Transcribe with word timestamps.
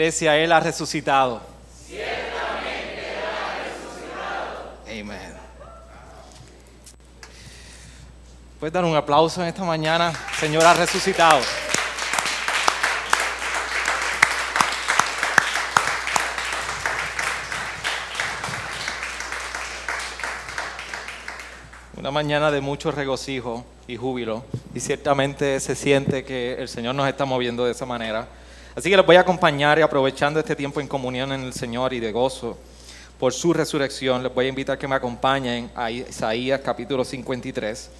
Iglesia, 0.00 0.34
Él 0.38 0.50
ha 0.50 0.60
resucitado. 0.60 1.42
Ciertamente 1.86 3.00
Él 3.00 3.20
ha 3.22 3.52
resucitado. 3.68 4.72
Amén. 4.86 5.34
¿Puedes 8.58 8.72
dar 8.72 8.86
un 8.86 8.96
aplauso 8.96 9.42
en 9.42 9.48
esta 9.48 9.62
mañana? 9.62 10.10
Señor 10.38 10.64
ha 10.64 10.72
resucitado. 10.72 11.42
Una 21.98 22.10
mañana 22.10 22.50
de 22.50 22.62
mucho 22.62 22.90
regocijo 22.90 23.66
y 23.86 23.98
júbilo. 23.98 24.44
Y 24.74 24.80
ciertamente 24.80 25.60
se 25.60 25.74
siente 25.74 26.24
que 26.24 26.54
el 26.54 26.70
Señor 26.70 26.94
nos 26.94 27.06
está 27.06 27.26
moviendo 27.26 27.66
de 27.66 27.72
esa 27.72 27.84
manera. 27.84 28.26
Así 28.74 28.88
que 28.88 28.96
les 28.96 29.04
voy 29.04 29.16
a 29.16 29.20
acompañar 29.20 29.78
y 29.78 29.82
aprovechando 29.82 30.38
este 30.38 30.54
tiempo 30.54 30.80
en 30.80 30.86
comunión 30.86 31.32
en 31.32 31.42
el 31.42 31.52
Señor 31.52 31.92
y 31.92 32.00
de 32.00 32.12
gozo 32.12 32.56
por 33.18 33.32
su 33.32 33.52
resurrección, 33.52 34.22
les 34.22 34.32
voy 34.32 34.46
a 34.46 34.48
invitar 34.48 34.78
que 34.78 34.86
me 34.86 34.94
acompañen 34.94 35.70
a 35.74 35.90
Isaías 35.90 36.60
capítulo 36.64 37.04
53. 37.04 37.90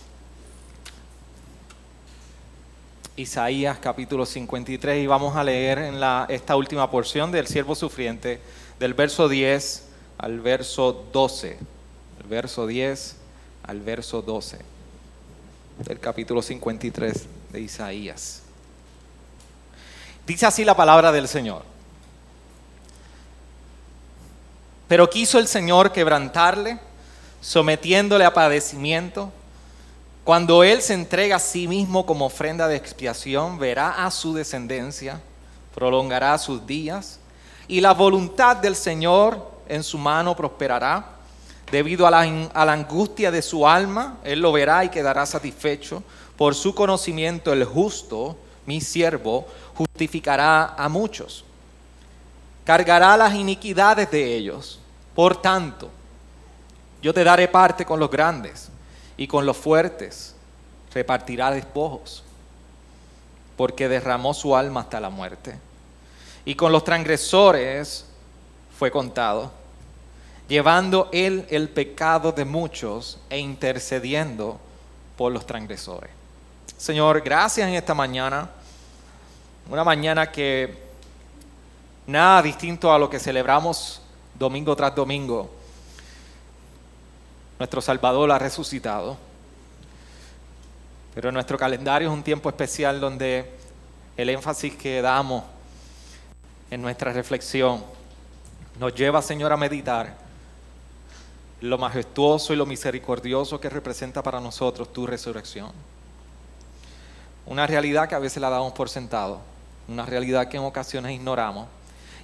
Isaías 3.16 3.78
capítulo 3.78 4.24
53 4.24 5.02
y 5.02 5.06
vamos 5.06 5.36
a 5.36 5.44
leer 5.44 5.78
en 5.78 6.00
la, 6.00 6.24
esta 6.30 6.56
última 6.56 6.90
porción 6.90 7.32
del 7.32 7.48
siervo 7.48 7.74
sufriente 7.74 8.40
del 8.78 8.94
verso 8.94 9.28
10 9.28 9.88
al 10.18 10.40
verso 10.40 11.04
12. 11.12 11.58
El 12.22 12.26
verso 12.28 12.66
10 12.66 13.16
al 13.64 13.80
verso 13.80 14.22
12 14.22 14.58
del 15.84 15.98
capítulo 15.98 16.40
53 16.40 17.26
de 17.52 17.60
Isaías. 17.60 18.42
Dice 20.30 20.46
así 20.46 20.64
la 20.64 20.76
palabra 20.76 21.10
del 21.10 21.26
Señor. 21.26 21.64
Pero 24.86 25.10
quiso 25.10 25.40
el 25.40 25.48
Señor 25.48 25.90
quebrantarle, 25.90 26.78
sometiéndole 27.40 28.24
a 28.24 28.32
padecimiento. 28.32 29.32
Cuando 30.22 30.62
Él 30.62 30.82
se 30.82 30.94
entrega 30.94 31.34
a 31.34 31.40
sí 31.40 31.66
mismo 31.66 32.06
como 32.06 32.26
ofrenda 32.26 32.68
de 32.68 32.76
expiación, 32.76 33.58
verá 33.58 34.06
a 34.06 34.12
su 34.12 34.32
descendencia, 34.32 35.20
prolongará 35.74 36.38
sus 36.38 36.64
días, 36.64 37.18
y 37.66 37.80
la 37.80 37.92
voluntad 37.92 38.56
del 38.56 38.76
Señor 38.76 39.50
en 39.66 39.82
su 39.82 39.98
mano 39.98 40.36
prosperará. 40.36 41.06
Debido 41.72 42.06
a 42.06 42.10
la, 42.12 42.20
a 42.54 42.64
la 42.64 42.72
angustia 42.72 43.32
de 43.32 43.42
su 43.42 43.66
alma, 43.66 44.18
Él 44.22 44.38
lo 44.38 44.52
verá 44.52 44.84
y 44.84 44.90
quedará 44.90 45.26
satisfecho. 45.26 46.04
Por 46.36 46.54
su 46.54 46.72
conocimiento, 46.72 47.52
el 47.52 47.64
justo, 47.64 48.36
mi 48.66 48.80
siervo, 48.80 49.46
justificará 49.80 50.74
a 50.76 50.90
muchos. 50.90 51.42
Cargará 52.66 53.16
las 53.16 53.34
iniquidades 53.34 54.10
de 54.10 54.36
ellos. 54.36 54.78
Por 55.14 55.40
tanto, 55.40 55.88
yo 57.00 57.14
te 57.14 57.24
daré 57.24 57.48
parte 57.48 57.86
con 57.86 57.98
los 57.98 58.10
grandes 58.10 58.68
y 59.16 59.26
con 59.26 59.46
los 59.46 59.56
fuertes 59.56 60.34
repartirá 60.92 61.50
despojos, 61.50 62.22
porque 63.56 63.88
derramó 63.88 64.34
su 64.34 64.54
alma 64.54 64.80
hasta 64.80 65.00
la 65.00 65.08
muerte. 65.08 65.58
Y 66.44 66.54
con 66.56 66.72
los 66.72 66.84
transgresores 66.84 68.04
fue 68.78 68.90
contado, 68.90 69.50
llevando 70.46 71.08
él 71.10 71.46
el 71.48 71.70
pecado 71.70 72.32
de 72.32 72.44
muchos 72.44 73.18
e 73.30 73.38
intercediendo 73.38 74.60
por 75.16 75.32
los 75.32 75.46
transgresores. 75.46 76.10
Señor, 76.76 77.22
gracias 77.22 77.66
en 77.66 77.74
esta 77.74 77.94
mañana, 77.94 78.50
una 79.70 79.84
mañana 79.84 80.32
que 80.32 80.76
nada 82.04 82.42
distinto 82.42 82.92
a 82.92 82.98
lo 82.98 83.08
que 83.08 83.20
celebramos 83.20 84.02
domingo 84.34 84.74
tras 84.74 84.92
domingo. 84.96 85.48
Nuestro 87.56 87.80
Salvador 87.80 88.32
ha 88.32 88.38
resucitado. 88.38 89.16
Pero 91.14 91.30
nuestro 91.30 91.56
calendario 91.56 92.08
es 92.08 92.14
un 92.14 92.24
tiempo 92.24 92.48
especial 92.48 93.00
donde 93.00 93.48
el 94.16 94.28
énfasis 94.30 94.74
que 94.74 95.00
damos 95.00 95.44
en 96.68 96.82
nuestra 96.82 97.12
reflexión 97.12 97.84
nos 98.78 98.92
lleva, 98.92 99.22
Señor, 99.22 99.52
a 99.52 99.56
meditar 99.56 100.16
lo 101.60 101.78
majestuoso 101.78 102.52
y 102.52 102.56
lo 102.56 102.66
misericordioso 102.66 103.60
que 103.60 103.68
representa 103.68 104.20
para 104.20 104.40
nosotros 104.40 104.92
tu 104.92 105.06
resurrección. 105.06 105.70
Una 107.46 107.68
realidad 107.68 108.08
que 108.08 108.16
a 108.16 108.18
veces 108.18 108.40
la 108.40 108.50
damos 108.50 108.72
por 108.72 108.88
sentado, 108.88 109.49
una 109.90 110.06
realidad 110.06 110.48
que 110.48 110.56
en 110.56 110.62
ocasiones 110.62 111.12
ignoramos 111.12 111.66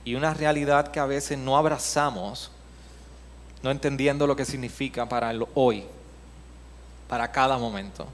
y 0.04 0.14
una 0.14 0.32
realidad 0.32 0.88
que 0.92 1.00
a 1.00 1.06
veces 1.06 1.36
no 1.36 1.56
abrazamos, 1.56 2.50
no 3.62 3.70
entendiendo 3.70 4.26
lo 4.26 4.36
que 4.36 4.44
significa 4.44 5.08
para 5.08 5.32
el 5.32 5.44
hoy, 5.54 5.84
para 7.08 7.30
cada 7.32 7.58
momento. 7.58 8.06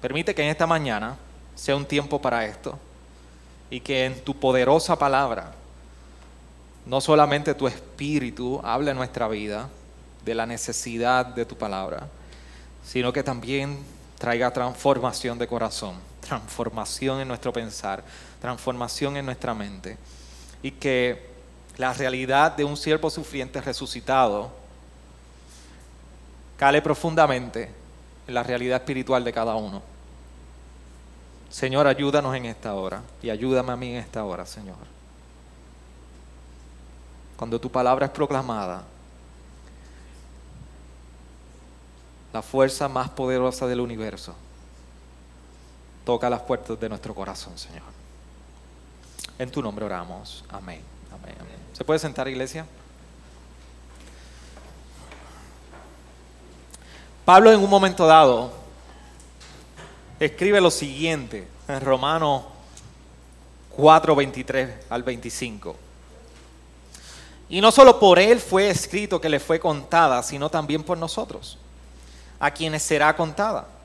Permite 0.00 0.34
que 0.34 0.42
en 0.42 0.48
esta 0.48 0.66
mañana 0.66 1.16
sea 1.54 1.76
un 1.76 1.86
tiempo 1.86 2.20
para 2.20 2.44
esto 2.44 2.78
y 3.70 3.80
que 3.80 4.04
en 4.06 4.20
tu 4.24 4.34
poderosa 4.34 4.98
palabra 4.98 5.52
no 6.84 7.00
solamente 7.00 7.54
tu 7.54 7.68
espíritu 7.68 8.60
hable 8.64 8.90
en 8.90 8.96
nuestra 8.96 9.28
vida 9.28 9.68
de 10.24 10.34
la 10.34 10.46
necesidad 10.46 11.26
de 11.26 11.44
tu 11.44 11.56
palabra, 11.56 12.08
sino 12.84 13.12
que 13.12 13.22
también 13.22 13.78
traiga 14.18 14.52
transformación 14.52 15.38
de 15.38 15.46
corazón, 15.46 15.94
transformación 16.26 17.20
en 17.20 17.28
nuestro 17.28 17.52
pensar, 17.52 18.02
transformación 18.40 19.16
en 19.16 19.26
nuestra 19.26 19.54
mente 19.54 19.96
y 20.62 20.70
que 20.72 21.30
la 21.76 21.92
realidad 21.92 22.52
de 22.52 22.64
un 22.64 22.76
siervo 22.76 23.10
sufriente 23.10 23.60
resucitado 23.60 24.50
cale 26.56 26.82
profundamente 26.82 27.70
en 28.26 28.34
la 28.34 28.42
realidad 28.42 28.78
espiritual 28.78 29.22
de 29.22 29.32
cada 29.32 29.54
uno. 29.56 29.82
Señor, 31.50 31.86
ayúdanos 31.86 32.34
en 32.34 32.46
esta 32.46 32.74
hora 32.74 33.02
y 33.22 33.30
ayúdame 33.30 33.72
a 33.72 33.76
mí 33.76 33.90
en 33.90 33.96
esta 33.96 34.24
hora, 34.24 34.44
Señor. 34.46 34.76
Cuando 37.36 37.60
tu 37.60 37.70
palabra 37.70 38.06
es 38.06 38.12
proclamada, 38.12 38.82
la 42.32 42.42
fuerza 42.42 42.88
más 42.88 43.10
poderosa 43.10 43.66
del 43.66 43.80
universo 43.80 44.34
toca 46.06 46.30
las 46.30 46.40
puertas 46.42 46.78
de 46.78 46.88
nuestro 46.88 47.12
corazón, 47.12 47.58
Señor. 47.58 47.82
En 49.40 49.50
tu 49.50 49.60
nombre 49.60 49.84
oramos. 49.84 50.44
Amén. 50.48 50.80
Amén. 51.12 51.34
¿Se 51.72 51.84
puede 51.84 51.98
sentar, 51.98 52.28
iglesia? 52.28 52.64
Pablo 57.24 57.52
en 57.52 57.58
un 57.58 57.68
momento 57.68 58.06
dado 58.06 58.52
escribe 60.20 60.60
lo 60.60 60.70
siguiente 60.70 61.48
en 61.66 61.80
Romanos 61.80 62.44
4, 63.70 64.14
23 64.14 64.70
al 64.88 65.02
25. 65.02 65.76
Y 67.48 67.60
no 67.60 67.72
solo 67.72 67.98
por 67.98 68.20
él 68.20 68.38
fue 68.38 68.70
escrito 68.70 69.20
que 69.20 69.28
le 69.28 69.40
fue 69.40 69.58
contada, 69.58 70.22
sino 70.22 70.48
también 70.50 70.84
por 70.84 70.98
nosotros, 70.98 71.58
a 72.38 72.52
quienes 72.52 72.84
será 72.84 73.16
contada. 73.16 73.75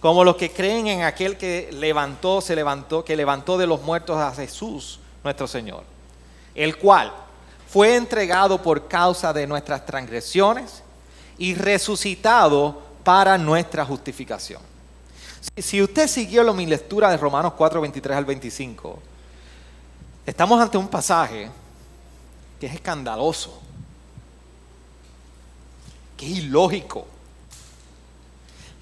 Como 0.00 0.22
los 0.22 0.36
que 0.36 0.50
creen 0.50 0.86
en 0.86 1.02
aquel 1.02 1.36
que 1.36 1.70
levantó, 1.72 2.40
se 2.40 2.54
levantó, 2.54 3.04
que 3.04 3.16
levantó 3.16 3.58
de 3.58 3.66
los 3.66 3.82
muertos 3.82 4.16
a 4.16 4.32
Jesús, 4.32 5.00
nuestro 5.24 5.48
Señor, 5.48 5.82
el 6.54 6.76
cual 6.76 7.12
fue 7.68 7.96
entregado 7.96 8.62
por 8.62 8.86
causa 8.86 9.32
de 9.32 9.46
nuestras 9.46 9.84
transgresiones 9.84 10.82
y 11.36 11.54
resucitado 11.54 12.82
para 13.02 13.36
nuestra 13.36 13.84
justificación. 13.84 14.62
Si 15.56 15.82
usted 15.82 16.06
siguió 16.06 16.52
mi 16.54 16.66
lectura 16.66 17.10
de 17.10 17.16
Romanos 17.16 17.54
4, 17.56 17.80
23 17.80 18.16
al 18.16 18.24
25, 18.24 18.98
estamos 20.24 20.60
ante 20.60 20.78
un 20.78 20.88
pasaje 20.88 21.50
que 22.60 22.66
es 22.66 22.74
escandaloso, 22.74 23.60
que 26.16 26.26
es 26.26 26.38
ilógico, 26.38 27.06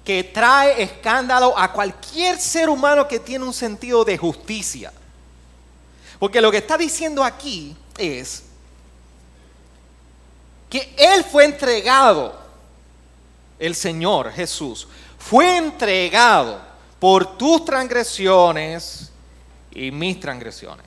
que 0.07 0.23
trae 0.23 0.81
escándalo 0.81 1.53
a 1.59 1.73
cualquier 1.73 2.39
ser 2.39 2.69
humano 2.69 3.05
que 3.09 3.19
tiene 3.19 3.43
un 3.43 3.53
sentido 3.53 4.05
de 4.05 4.17
justicia. 4.17 4.93
Porque 6.17 6.39
lo 6.39 6.49
que 6.49 6.59
está 6.59 6.77
diciendo 6.77 7.21
aquí 7.25 7.75
es 7.97 8.43
que 10.69 10.95
Él 10.97 11.25
fue 11.25 11.43
entregado, 11.43 12.39
el 13.59 13.75
Señor 13.75 14.31
Jesús, 14.31 14.87
fue 15.19 15.57
entregado 15.57 16.61
por 16.99 17.37
tus 17.37 17.65
transgresiones 17.65 19.11
y 19.71 19.91
mis 19.91 20.21
transgresiones. 20.21 20.85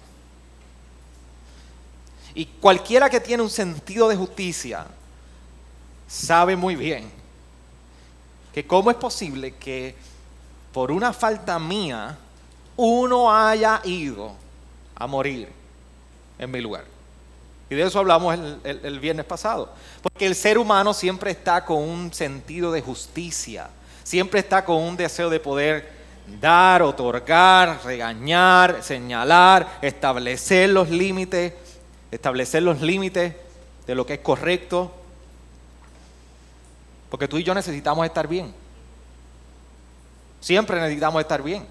Y 2.34 2.46
cualquiera 2.46 3.11
que 3.11 3.20
tiene 3.20 3.43
un 3.43 3.50
sentido 3.50 4.08
de 4.08 4.16
justicia 4.16 4.87
sabe 6.08 6.56
muy 6.56 6.75
bien 6.75 7.19
cómo 8.67 8.91
es 8.91 8.97
posible 8.97 9.55
que 9.57 9.95
por 10.73 10.91
una 10.91 11.12
falta 11.12 11.59
mía 11.59 12.19
uno 12.77 13.35
haya 13.35 13.81
ido 13.85 14.33
a 14.95 15.07
morir 15.07 15.49
en 16.39 16.51
mi 16.51 16.61
lugar. 16.61 16.85
Y 17.69 17.77
de 17.77 17.83
eso 17.83 18.01
hablamos 18.01 18.37
el, 18.65 18.99
viernes 18.99 19.25
pasado. 19.25 19.73
Porque 20.03 20.27
el 20.27 20.35
ser 20.35 20.59
humano 20.59 20.93
siempre 20.93 21.31
está 21.31 21.65
con 21.65 21.79
un 21.79 22.12
sentido 22.12 22.73
de 22.73 22.83
justicia, 22.83 23.69
siempre 24.03 24.41
está 24.41 24.65
con 24.65 24.77
un 24.77 24.97
deseo 24.97 25.31
de 25.31 25.39
poder 25.39 25.89
dar, 26.41 26.83
otorgar, 26.83 27.81
regañar, 27.85 28.83
señalar, 28.83 29.79
establecer 29.83 30.71
los 30.71 30.91
límites, 30.91 31.53
establecer 32.11 32.62
los 32.65 32.81
límites 32.81 33.35
de 33.87 33.95
lo 33.95 34.05
que 34.05 34.15
es 34.15 34.21
correcto. 34.21 34.93
Porque 37.11 37.29
tú 37.29 37.37
y 37.37 37.43
yo 37.43 37.53
necesitamos 37.55 38.07
estar 38.07 38.27
bien. 38.27 38.55
Siempre 40.41 40.81
necesitamos 40.81 41.21
estar 41.21 41.43
bien. 41.43 41.67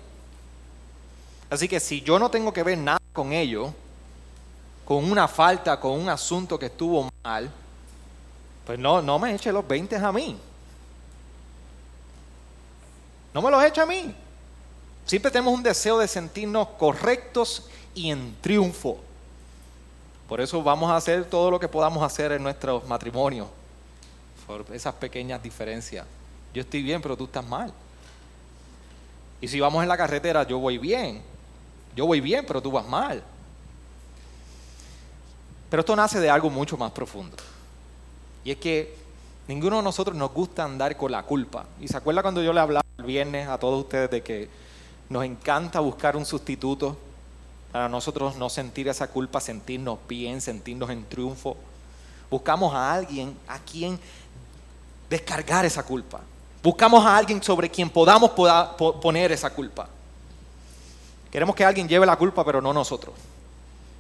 Así 1.50 1.68
que 1.68 1.80
si 1.80 2.02
yo 2.02 2.20
no 2.20 2.30
tengo 2.30 2.54
que 2.54 2.62
ver 2.62 2.78
nada 2.78 3.00
con 3.14 3.34
ello, 3.34 3.74
con 4.86 5.10
una 5.10 5.28
falta, 5.28 5.80
con 5.80 5.94
un 5.94 6.10
asunto 6.10 6.60
que 6.60 6.68
estuvo 6.68 7.10
mal, 7.24 7.50
pues 8.66 8.78
no, 8.78 9.02
no 9.02 9.18
me 9.18 9.34
eche 9.34 9.52
los 9.52 9.68
20 9.68 9.96
a 9.96 10.12
mí. 10.12 10.38
No 13.34 13.42
me 13.42 13.50
los 13.50 13.64
eche 13.64 13.82
a 13.82 13.86
mí. 13.86 14.14
Siempre 15.06 15.32
tenemos 15.32 15.54
un 15.54 15.64
deseo 15.64 15.98
de 15.98 16.08
sentirnos 16.08 16.68
correctos 16.78 17.68
y 17.96 18.12
en 18.12 18.36
triunfo. 18.42 19.00
Por 20.28 20.42
eso 20.42 20.62
vamos 20.62 20.92
a 20.92 20.98
hacer 20.98 21.26
todo 21.26 21.50
lo 21.50 21.60
que 21.60 21.68
podamos 21.68 22.04
hacer 22.04 22.32
en 22.32 22.44
nuestros 22.44 22.88
matrimonios. 22.88 23.48
Por 24.50 24.66
esas 24.74 24.96
pequeñas 24.96 25.44
diferencias. 25.44 26.08
Yo 26.56 26.62
estoy 26.62 26.82
bien, 26.82 27.04
pero 27.04 27.16
tú 27.16 27.26
estás 27.26 27.46
mal. 27.46 27.72
Y 29.40 29.48
si 29.48 29.60
vamos 29.60 29.84
en 29.84 29.88
la 29.88 29.96
carretera, 29.96 30.42
yo 30.42 30.58
voy 30.58 30.80
bien. 30.80 31.22
Yo 31.96 32.08
voy 32.08 32.20
bien, 32.20 32.44
pero 32.48 32.60
tú 32.60 32.72
vas 32.72 32.88
mal. 32.88 33.22
Pero 35.70 35.82
esto 35.82 35.96
nace 35.96 36.20
de 36.20 36.32
algo 36.32 36.50
mucho 36.50 36.78
más 36.78 36.92
profundo. 36.92 37.38
Y 38.44 38.50
es 38.50 38.58
que 38.58 38.98
ninguno 39.48 39.78
de 39.78 39.84
nosotros 39.84 40.18
nos 40.18 40.34
gusta 40.34 40.64
andar 40.64 40.98
con 40.98 41.12
la 41.12 41.22
culpa. 41.22 41.66
Y 41.80 41.88
se 41.88 41.98
acuerda 41.98 42.24
cuando 42.24 42.42
yo 42.42 42.52
le 42.52 42.60
hablaba 42.60 42.86
el 42.98 43.06
viernes 43.06 43.48
a 43.48 43.60
todos 43.60 43.84
ustedes 43.84 44.10
de 44.10 44.24
que 44.24 44.50
nos 45.10 45.24
encanta 45.26 45.80
buscar 45.80 46.18
un 46.18 46.26
sustituto 46.26 46.98
para 47.72 47.88
nosotros 47.88 48.36
no 48.38 48.50
sentir 48.50 48.88
esa 48.88 49.10
culpa, 49.10 49.42
sentirnos 49.42 50.00
bien, 50.08 50.42
sentirnos 50.42 50.90
en 50.90 51.06
triunfo. 51.06 51.56
Buscamos 52.32 52.74
a 52.74 52.94
alguien 52.94 53.38
a 53.48 53.60
quien 53.60 54.00
descargar 55.10 55.66
esa 55.66 55.84
culpa. 55.84 56.22
Buscamos 56.62 57.06
a 57.06 57.18
alguien 57.18 57.42
sobre 57.42 57.70
quien 57.70 57.90
podamos 57.90 58.32
poner 58.32 59.32
esa 59.32 59.50
culpa. 59.50 59.88
Queremos 61.32 61.56
que 61.56 61.64
alguien 61.64 61.88
lleve 61.88 62.06
la 62.06 62.16
culpa, 62.16 62.44
pero 62.44 62.62
no 62.62 62.74
nosotros. 62.74 63.16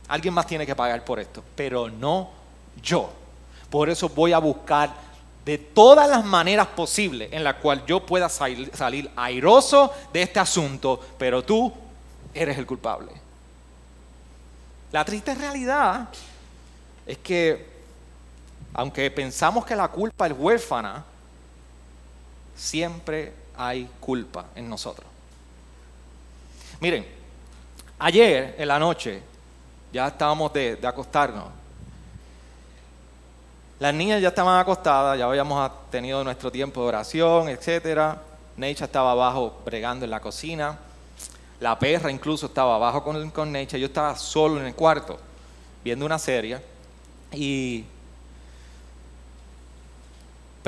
Alguien 0.08 0.34
más 0.34 0.48
tiene 0.48 0.66
que 0.66 0.76
pagar 0.76 1.04
por 1.06 1.20
esto, 1.20 1.44
pero 1.56 1.90
no 1.90 2.30
yo. 2.82 3.10
Por 3.70 3.90
eso 3.90 4.10
voy 4.10 4.34
a 4.34 4.40
buscar 4.40 4.92
de 5.46 5.58
todas 5.58 6.10
las 6.10 6.26
maneras 6.26 6.68
posibles 6.68 7.30
en 7.32 7.44
las 7.44 7.56
cuales 7.56 7.86
yo 7.88 8.06
pueda 8.06 8.30
salir 8.30 9.10
airoso 9.16 9.94
de 10.12 10.24
este 10.24 10.40
asunto, 10.40 11.00
pero 11.18 11.44
tú 11.44 11.72
eres 12.34 12.58
el 12.58 12.66
culpable. 12.66 13.12
La 14.92 15.06
triste 15.06 15.36
realidad 15.36 16.10
es 17.06 17.18
que, 17.20 17.79
aunque 18.74 19.10
pensamos 19.12 19.66
que 19.66 19.75
la 19.75 19.88
culpa 19.88 20.27
es 20.27 20.33
huérfana, 20.38 21.04
siempre 22.56 23.33
hay 23.56 23.89
culpa 24.00 24.45
en 24.56 24.69
nosotros. 24.69 25.07
Miren, 26.80 27.06
ayer 27.98 28.56
en 28.57 28.68
la 28.68 28.80
noche, 28.80 29.21
ya 29.92 30.07
estábamos 30.07 30.54
de, 30.54 30.80
acostarnos, 30.83 31.45
las 33.80 33.94
niñas 33.94 34.21
ya 34.21 34.30
estaban 34.30 34.60
acostadas, 34.60 35.18
ya 35.18 35.25
habíamos 35.25 35.71
tenido 35.89 36.24
nuestro 36.24 36.51
tiempo 36.51 36.81
de 36.81 36.88
oración, 36.88 37.48
etc. 37.48 38.18
Necha 38.57 38.86
estaba 38.86 39.12
abajo 39.12 39.62
bregando 39.63 40.04
en 40.04 40.12
la 40.12 40.19
cocina. 40.19 40.77
La 41.62 41.80
perra 41.80 42.12
incluso 42.12 42.48
estaba 42.48 42.75
abajo 42.75 43.04
con, 43.04 43.31
con 43.31 43.51
Necha. 43.51 43.77
Yo 43.77 43.86
estaba 43.86 44.16
solo 44.18 44.60
en 44.60 44.68
el 44.68 44.75
cuarto 44.75 45.18
viendo 45.81 46.06
una 46.06 46.19
serie. 46.19 46.62
Y 47.31 47.86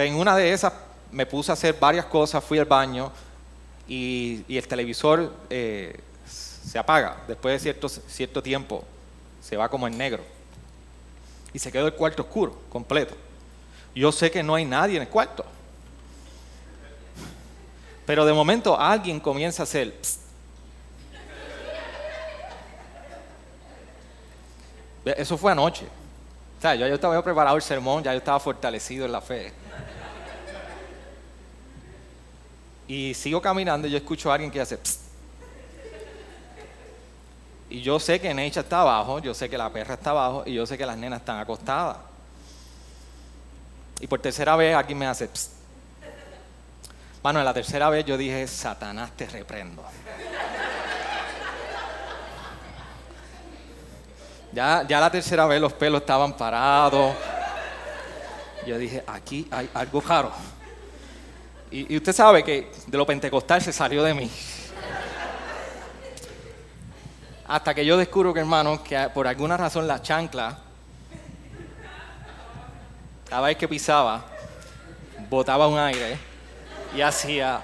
pues, 0.01 0.09
en 0.09 0.15
una 0.15 0.35
de 0.35 0.51
esas 0.51 0.73
me 1.11 1.27
puse 1.27 1.51
a 1.51 1.53
hacer 1.53 1.77
varias 1.79 2.05
cosas, 2.05 2.43
fui 2.43 2.57
al 2.57 2.65
baño 2.65 3.11
y, 3.87 4.43
el 4.49 4.67
televisor 4.67 5.31
eh, 5.47 5.99
se 6.25 6.79
apaga 6.79 7.17
después 7.27 7.53
de 7.53 7.59
cierto, 7.59 7.87
cierto 7.87 8.41
tiempo, 8.41 8.83
se 9.41 9.55
va 9.55 9.69
como 9.69 9.87
en 9.87 9.95
negro. 9.95 10.23
Y 11.53 11.59
se 11.59 11.71
quedó 11.71 11.85
el 11.85 11.93
cuarto 11.93 12.23
oscuro, 12.23 12.59
completo. 12.71 13.15
Yo 13.93 14.11
sé 14.11 14.31
que 14.31 14.41
no 14.41 14.55
hay 14.55 14.65
nadie 14.65 14.95
en 14.95 15.03
el 15.03 15.07
cuarto. 15.07 15.45
Pero 18.05 18.25
de 18.25 18.33
momento 18.33 18.79
alguien 18.79 19.19
comienza 19.19 19.61
a 19.61 19.65
hacer... 19.65 19.93
Eso 25.05 25.37
fue 25.37 25.51
anoche. 25.51 25.85
O 26.63 26.73
yo 26.73 26.87
ya 26.87 26.93
estaba 26.93 27.23
preparado 27.23 27.55
el 27.55 27.61
sermón, 27.61 28.03
ya 28.03 28.13
yo 28.13 28.17
estaba 28.17 28.39
fortalecido 28.39 29.05
en 29.05 29.11
la 29.11 29.21
fe. 29.21 29.53
Y 32.91 33.13
sigo 33.13 33.41
caminando 33.41 33.87
y 33.87 33.91
yo 33.91 33.97
escucho 33.97 34.29
a 34.29 34.33
alguien 34.33 34.51
que 34.51 34.59
hace... 34.59 34.77
Y 37.69 37.81
yo 37.81 37.97
sé 38.01 38.19
que 38.19 38.33
Necha 38.33 38.59
está 38.59 38.81
abajo, 38.81 39.19
yo 39.19 39.33
sé 39.33 39.49
que 39.49 39.57
la 39.57 39.69
perra 39.69 39.93
está 39.93 40.09
abajo 40.09 40.43
y 40.45 40.55
yo 40.55 40.65
sé 40.65 40.77
que 40.77 40.85
las 40.85 40.97
nenas 40.97 41.21
están 41.21 41.39
acostadas. 41.39 41.95
Y 44.01 44.07
por 44.07 44.19
tercera 44.19 44.57
vez 44.57 44.75
alguien 44.75 44.97
me 44.97 45.07
hace... 45.07 45.29
Psst. 45.29 45.53
Bueno, 47.23 47.39
en 47.39 47.45
la 47.45 47.53
tercera 47.53 47.89
vez 47.89 48.03
yo 48.03 48.17
dije, 48.17 48.45
Satanás 48.45 49.11
te 49.15 49.25
reprendo. 49.25 49.85
Ya, 54.51 54.85
ya 54.85 54.99
la 54.99 55.09
tercera 55.09 55.45
vez 55.45 55.61
los 55.61 55.71
pelos 55.71 56.01
estaban 56.01 56.33
parados. 56.33 57.15
Yo 58.67 58.77
dije, 58.77 59.01
aquí 59.07 59.47
hay 59.49 59.69
algo 59.75 60.01
raro. 60.01 60.33
Y, 61.71 61.95
usted 61.95 62.11
sabe 62.11 62.43
que 62.43 62.69
de 62.85 62.97
lo 62.97 63.05
pentecostal 63.05 63.61
se 63.61 63.71
salió 63.71 64.03
de 64.03 64.13
mí. 64.13 64.29
Hasta 67.47 67.73
que 67.73 67.85
yo 67.85 67.97
descubro 67.97 68.33
que, 68.33 68.41
hermano, 68.41 68.83
que 68.83 69.09
por 69.13 69.25
alguna 69.25 69.55
razón 69.55 69.87
la 69.87 70.01
chancla, 70.01 70.57
cada 73.29 73.47
vez 73.47 73.55
que 73.55 73.67
pisaba, 73.69 74.25
botaba 75.29 75.67
un 75.67 75.79
aire 75.79 76.17
y 76.95 77.01
hacía... 77.01 77.61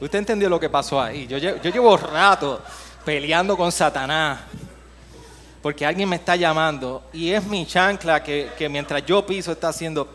Usted 0.00 0.18
entendió 0.18 0.48
lo 0.48 0.58
que 0.58 0.68
pasó 0.68 1.00
ahí. 1.00 1.26
Yo, 1.26 1.38
yo 1.38 1.56
llevo 1.56 1.96
rato 1.96 2.62
peleando 3.04 3.56
con 3.56 3.70
Satanás 3.70 4.40
porque 5.64 5.86
alguien 5.86 6.10
me 6.10 6.16
está 6.16 6.36
llamando 6.36 7.08
y 7.10 7.30
es 7.30 7.42
mi 7.46 7.66
chancla 7.66 8.22
que, 8.22 8.68
mientras 8.70 9.06
yo 9.06 9.24
piso 9.24 9.50
está 9.50 9.68
haciendo 9.68 10.12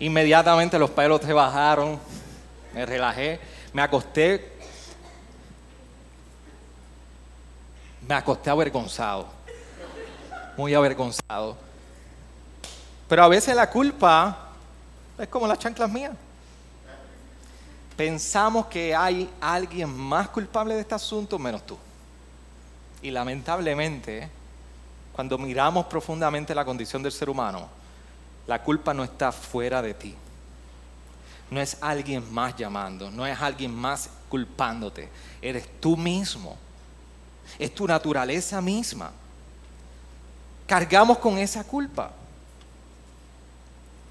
Inmediatamente 0.00 0.78
los 0.78 0.90
pelos 0.90 1.22
se 1.22 1.32
bajaron, 1.32 1.98
me 2.74 2.84
relajé, 2.84 3.40
me 3.72 3.80
acosté, 3.80 4.52
me 8.06 8.14
acosté 8.16 8.50
avergonzado, 8.50 9.28
muy 10.58 10.74
avergonzado. 10.74 11.56
Pero 13.08 13.24
a 13.24 13.28
veces 13.28 13.56
la 13.56 13.70
culpa 13.70 14.50
es 15.18 15.28
como 15.28 15.46
las 15.46 15.58
chanclas 15.58 15.88
mías 15.90 16.12
pensamos 17.96 18.66
que 18.66 18.94
hay 18.94 19.30
alguien 19.40 19.94
más 19.96 20.28
culpable 20.28 20.74
de 20.74 20.80
este 20.80 20.94
asunto 20.94 21.38
menos 21.38 21.64
tú. 21.64 21.78
Y 23.02 23.10
lamentablemente, 23.10 24.28
cuando 25.12 25.38
miramos 25.38 25.86
profundamente 25.86 26.54
la 26.54 26.64
condición 26.64 27.02
del 27.02 27.12
ser 27.12 27.28
humano, 27.28 27.68
La 28.46 28.62
culpa 28.62 28.92
no 28.92 29.04
está 29.04 29.32
fuera 29.32 29.80
de 29.80 29.94
ti. 29.94 30.14
No 31.50 31.60
es 31.60 31.76
alguien 31.80 32.32
más 32.32 32.56
llamando, 32.56 33.10
no 33.10 33.26
es 33.26 33.40
alguien 33.40 33.74
más 33.74 34.10
culpándote. 34.28 35.08
Eres 35.40 35.68
tú 35.80 35.96
mismo. 35.96 36.56
Es 37.58 37.74
tu 37.74 37.86
naturaleza 37.86 38.60
misma. 38.60 39.12
Cargamos 40.66 41.18
con 41.18 41.38
esa 41.38 41.64
culpa. 41.64 42.10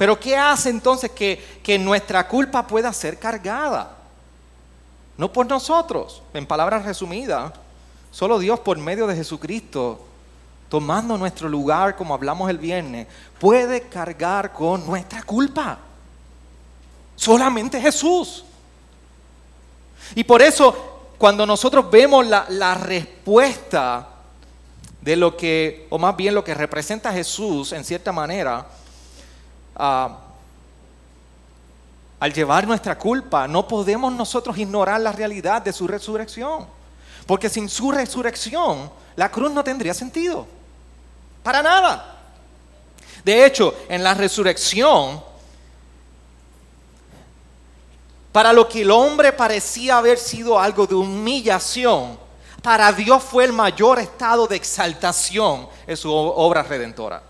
Pero 0.03 0.19
¿qué 0.19 0.35
hace 0.35 0.69
entonces 0.69 1.11
que, 1.11 1.41
que 1.63 1.79
nuestra 1.79 2.27
culpa 2.27 2.67
pueda 2.67 2.91
ser 2.91 3.17
cargada? 3.17 3.95
No 5.17 5.31
por 5.31 5.47
nosotros, 5.47 6.21
en 6.33 6.45
palabras 6.45 6.83
resumidas, 6.83 7.53
solo 8.11 8.37
Dios 8.37 8.59
por 8.59 8.77
medio 8.77 9.07
de 9.07 9.15
Jesucristo 9.15 10.05
tomando 10.67 11.17
nuestro 11.17 11.47
lugar, 11.47 11.95
como 11.95 12.13
hablamos 12.13 12.49
el 12.49 12.57
viernes, 12.57 13.07
puede 13.39 13.83
cargar 13.83 14.51
con 14.51 14.85
nuestra 14.85 15.23
culpa. 15.23 15.79
Solamente 17.15 17.79
Jesús. 17.79 18.43
Y 20.15 20.25
por 20.25 20.41
eso, 20.41 21.05
cuando 21.17 21.45
nosotros 21.45 21.89
vemos 21.89 22.27
la, 22.27 22.75
respuesta 22.75 24.09
de 24.99 25.15
lo 25.15 25.37
que, 25.37 25.87
o 25.89 25.97
más 25.97 26.17
bien 26.17 26.35
lo 26.35 26.43
que 26.43 26.53
representa 26.53 27.13
Jesús, 27.13 27.71
en 27.71 27.85
cierta 27.85 28.11
manera, 28.11 28.67
ah, 29.75 30.19
al 32.19 32.33
llevar 32.33 32.65
nuestra 32.65 32.97
culpa, 32.97 33.47
no 33.47 33.67
podemos 33.67 34.13
nosotros 34.13 34.57
ignorar 34.57 35.01
la 35.01 35.11
realidad 35.11 35.61
de 35.61 35.73
su 35.73 35.87
resurrección. 35.87 36.65
Porque 37.27 37.49
sin 37.49 37.67
su 37.67 37.91
resurrección, 37.91 38.89
la 39.15 39.29
cruz 39.29 39.51
no 39.51 39.63
tendría 39.63 39.93
sentido. 39.93 40.47
Para 41.43 41.61
nada. 41.61 42.21
De 43.23 43.45
hecho, 43.45 43.75
en 43.89 44.03
la 44.03 44.13
resurrección, 44.13 45.21
para 48.31 48.53
lo 48.53 48.67
que 48.67 48.81
el 48.81 48.91
hombre 48.91 49.31
parecía 49.33 49.97
haber 49.97 50.17
sido 50.17 50.59
algo 50.59 50.87
de 50.87 50.95
humillación, 50.95 52.17
para 52.61 52.91
Dios 52.93 53.21
fue 53.21 53.43
el 53.43 53.53
mayor 53.53 53.99
estado 53.99 54.47
de 54.47 54.55
exaltación 54.55 55.67
en 55.85 55.97
su 55.97 56.09
obra 56.09 56.63
redentora. 56.63 57.21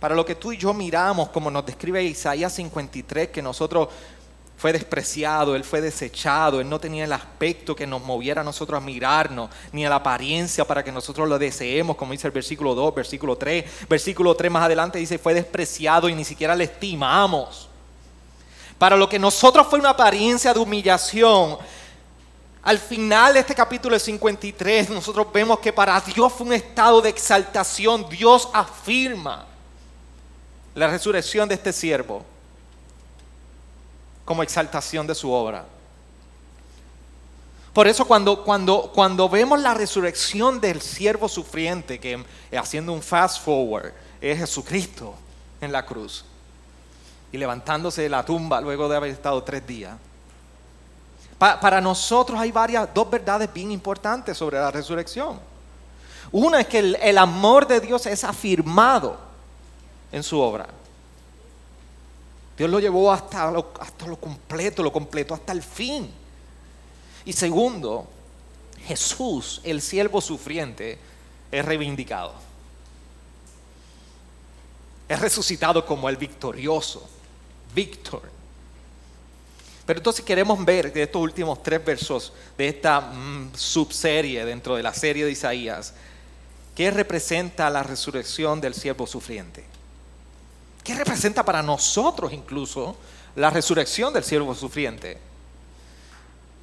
Para 0.00 0.14
lo 0.14 0.24
que 0.24 0.34
tú 0.34 0.50
y 0.50 0.56
yo 0.56 0.72
miramos, 0.72 1.28
como 1.28 1.50
nos 1.50 1.66
describe 1.66 2.02
Isaías 2.02 2.54
53, 2.54 3.28
que 3.28 3.42
nosotros 3.42 3.88
fue 4.56 4.72
despreciado, 4.72 5.54
Él 5.54 5.62
fue 5.62 5.82
desechado, 5.82 6.60
Él 6.60 6.68
no 6.68 6.80
tenía 6.80 7.04
el 7.04 7.12
aspecto 7.12 7.76
que 7.76 7.86
nos 7.86 8.02
moviera 8.02 8.40
a 8.40 8.44
nosotros 8.44 8.78
a 8.78 8.84
mirarnos, 8.84 9.50
ni 9.72 9.84
la 9.84 9.96
apariencia 9.96 10.66
para 10.66 10.82
que 10.82 10.90
nosotros 10.90 11.28
lo 11.28 11.38
deseemos, 11.38 11.96
como 11.96 12.12
dice 12.12 12.26
el 12.26 12.32
versículo 12.32 12.74
2, 12.74 12.94
versículo 12.94 13.36
3. 13.36 13.88
Versículo 13.88 14.34
3 14.34 14.50
más 14.50 14.64
adelante 14.64 14.98
dice, 14.98 15.18
fue 15.18 15.34
despreciado 15.34 16.08
y 16.08 16.14
ni 16.14 16.24
siquiera 16.24 16.56
le 16.56 16.64
estimamos. 16.64 17.68
Para 18.78 18.96
lo 18.96 19.06
que 19.06 19.18
nosotros 19.18 19.66
fue 19.68 19.78
una 19.78 19.90
apariencia 19.90 20.54
de 20.54 20.60
humillación, 20.60 21.58
al 22.62 22.78
final 22.78 23.34
de 23.34 23.40
este 23.40 23.54
capítulo 23.54 23.98
53 23.98 24.88
nosotros 24.88 25.26
vemos 25.32 25.58
que 25.58 25.74
para 25.74 26.00
Dios 26.00 26.32
fue 26.32 26.46
un 26.46 26.52
estado 26.54 27.02
de 27.02 27.10
exaltación. 27.10 28.06
Dios 28.08 28.48
afirma 28.54 29.49
la 30.74 30.86
resurrección 30.88 31.48
de 31.48 31.54
este 31.54 31.72
siervo 31.72 32.24
como 34.24 34.42
exaltación 34.42 35.06
de 35.06 35.14
su 35.14 35.30
obra. 35.30 35.64
Por 37.72 37.86
eso 37.86 38.04
cuando, 38.04 38.44
cuando, 38.44 38.90
cuando 38.94 39.28
vemos 39.28 39.60
la 39.60 39.74
resurrección 39.74 40.60
del 40.60 40.80
siervo 40.80 41.28
sufriente, 41.28 42.00
que 42.00 42.24
eh, 42.50 42.58
haciendo 42.58 42.92
un 42.92 43.02
fast 43.02 43.44
forward, 43.44 43.92
es 44.20 44.38
Jesucristo 44.38 45.14
en 45.60 45.72
la 45.72 45.86
cruz, 45.86 46.24
y 47.32 47.38
levantándose 47.38 48.02
de 48.02 48.08
la 48.08 48.24
tumba 48.24 48.60
luego 48.60 48.88
de 48.88 48.96
haber 48.96 49.10
estado 49.10 49.42
tres 49.42 49.66
días, 49.66 49.96
para 51.38 51.80
nosotros 51.80 52.38
hay 52.38 52.52
varias, 52.52 52.92
dos 52.92 53.08
verdades 53.08 53.50
bien 53.50 53.70
importantes 53.70 54.36
sobre 54.36 54.58
la 54.58 54.70
resurrección. 54.70 55.40
Una 56.32 56.60
es 56.60 56.66
que 56.66 56.80
el, 56.80 56.96
el 57.00 57.16
amor 57.16 57.66
de 57.66 57.80
Dios 57.80 58.04
es 58.04 58.24
afirmado 58.24 59.29
en 60.12 60.22
su 60.22 60.38
obra. 60.38 60.68
Dios 62.56 62.68
lo 62.68 62.78
llevó 62.78 63.10
hasta 63.10 63.50
lo, 63.50 63.72
hasta 63.80 64.06
lo 64.06 64.92
completo, 64.92 65.34
hasta 65.34 65.52
el 65.52 65.62
fin. 65.62 66.10
Y 67.24 67.32
segundo, 67.32 68.06
Jesús, 68.86 69.60
el 69.64 69.80
siervo 69.80 70.20
sufriente, 70.20 70.98
es 71.50 71.64
reivindicado. 71.64 72.34
Es 75.08 75.18
resucitado 75.18 75.84
como 75.84 76.08
el 76.08 76.16
victorioso, 76.16 77.08
Víctor. 77.74 78.22
Pero 79.86 79.98
entonces 79.98 80.24
queremos 80.24 80.64
ver 80.64 80.92
de 80.92 81.02
estos 81.02 81.20
últimos 81.20 81.62
tres 81.62 81.84
versos 81.84 82.32
de 82.56 82.68
esta 82.68 83.00
mm, 83.00 83.52
subserie 83.56 84.44
dentro 84.44 84.76
de 84.76 84.82
la 84.82 84.94
serie 84.94 85.24
de 85.24 85.32
Isaías, 85.32 85.94
¿qué 86.76 86.90
representa 86.90 87.68
la 87.70 87.82
resurrección 87.82 88.60
del 88.60 88.74
siervo 88.74 89.06
sufriente? 89.06 89.64
¿Qué 90.90 90.96
representa 90.96 91.44
para 91.44 91.62
nosotros 91.62 92.32
incluso 92.32 92.96
la 93.36 93.48
resurrección 93.48 94.12
del 94.12 94.24
siervo 94.24 94.56
sufriente? 94.56 95.18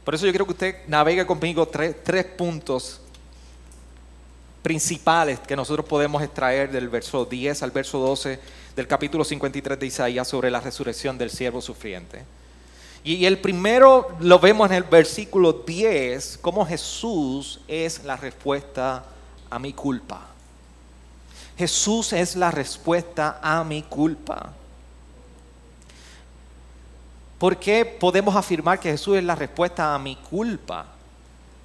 Por 0.04 0.16
eso 0.16 0.26
yo 0.26 0.34
quiero 0.34 0.44
que 0.46 0.52
usted 0.52 0.76
navegue 0.86 1.26
conmigo 1.26 1.66
tres, 1.66 1.96
tres 2.04 2.26
puntos 2.26 3.00
principales 4.62 5.40
que 5.40 5.56
nosotros 5.56 5.86
podemos 5.86 6.22
extraer 6.22 6.70
del 6.70 6.90
verso 6.90 7.24
10 7.24 7.64
al 7.64 7.72
verso 7.72 8.00
12 8.00 8.38
del 8.76 8.86
capítulo 8.86 9.24
53 9.24 9.80
de 9.80 9.86
Isaías 9.86 10.28
sobre 10.28 10.52
la 10.52 10.60
resurrección 10.60 11.18
del 11.18 11.30
siervo 11.30 11.62
sufriente. 11.62 12.26
Y 13.06 13.24
el 13.24 13.40
primero 13.40 14.10
lo 14.20 14.40
vemos 14.40 14.70
en 14.70 14.76
el 14.76 14.84
versículo 14.84 15.54
10, 15.54 16.40
cómo 16.42 16.66
Jesús 16.66 17.62
es 17.66 18.04
la 18.04 18.18
respuesta 18.18 19.06
a 19.50 19.58
mi 19.58 19.72
culpa. 19.72 20.34
Jesús 21.58 22.14
es 22.14 22.36
la 22.36 22.52
respuesta 22.52 23.40
a 23.42 23.64
mi 23.64 23.82
culpa. 23.82 24.54
¿Por 27.40 27.58
qué 27.58 27.86
podemos 27.86 28.36
afirmar 28.36 28.80
que 28.80 28.92
Jesús 28.92 29.18
es 29.18 29.24
la 29.24 29.36
respuesta 29.36 29.94
a 29.94 30.00
mi 30.00 30.16
culpa? 30.16 30.86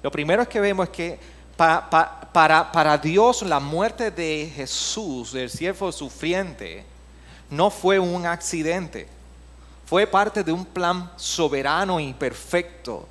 Lo 0.01 0.11
primero 0.11 0.47
que 0.47 0.59
vemos 0.59 0.87
es 0.87 0.93
que 0.93 1.19
para, 1.55 2.69
para, 2.71 2.97
Dios 2.97 3.43
la 3.43 3.59
muerte 3.59 4.11
de 4.11 4.51
Jesús, 4.55 5.31
del 5.31 5.49
siervo 5.49 5.91
sufriente, 5.91 6.83
no 7.49 7.69
fue 7.69 7.99
un 7.99 8.25
accidente. 8.25 9.07
Fue 9.85 10.07
parte 10.07 10.43
de 10.43 10.51
un 10.51 10.65
plan 10.65 11.11
soberano 11.15 11.99
y 11.99 12.13
perfecto 12.13 13.07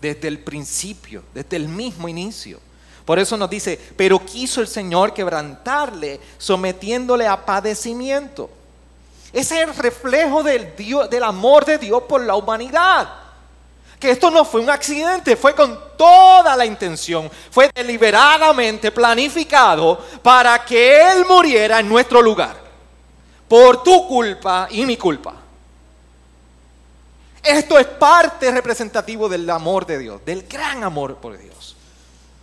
desde 0.00 0.28
el 0.28 0.40
principio, 0.40 1.22
desde 1.34 1.56
el 1.56 1.68
mismo 1.68 2.08
inicio. 2.08 2.60
Por 3.10 3.18
eso 3.18 3.36
nos 3.36 3.50
dice, 3.50 3.76
pero 3.96 4.24
quiso 4.24 4.60
el 4.60 4.68
Señor 4.68 5.12
quebrantarle, 5.12 6.20
sometiéndole 6.38 7.26
a 7.26 7.44
padecimiento. 7.44 8.48
Ese 9.32 9.60
es 9.60 9.68
el 9.68 9.74
reflejo 9.74 10.44
del, 10.44 10.76
del 11.10 11.22
amor 11.24 11.64
de 11.64 11.78
Dios 11.78 12.04
por 12.04 12.20
la 12.20 12.36
humanidad. 12.36 13.12
Que 13.98 14.12
esto 14.12 14.30
no 14.30 14.44
fue 14.44 14.60
un 14.60 14.70
accidente, 14.70 15.34
fue 15.34 15.56
con 15.56 15.76
toda 15.98 16.56
la 16.56 16.64
intención, 16.64 17.28
fue 17.50 17.68
deliberadamente 17.74 18.92
planificado 18.92 19.98
para 20.22 20.64
que 20.64 21.10
Él 21.10 21.24
muriera 21.28 21.80
en 21.80 21.88
nuestro 21.88 22.22
lugar. 22.22 22.54
Por 23.48 23.82
tu 23.82 24.06
culpa 24.06 24.68
y 24.70 24.86
mi 24.86 24.96
culpa. 24.96 25.34
Esto 27.42 27.76
es 27.76 27.88
parte 27.88 28.52
representativo 28.52 29.28
del 29.28 29.50
amor 29.50 29.84
de 29.84 29.98
Dios, 29.98 30.24
del 30.24 30.46
gran 30.46 30.84
amor 30.84 31.16
por 31.16 31.36
Dios. 31.36 31.74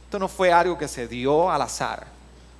Esto 0.07 0.19
no 0.19 0.29
fue 0.29 0.53
algo 0.53 0.77
que 0.77 0.87
se 0.87 1.05
dio 1.05 1.51
al 1.51 1.61
azar. 1.61 2.07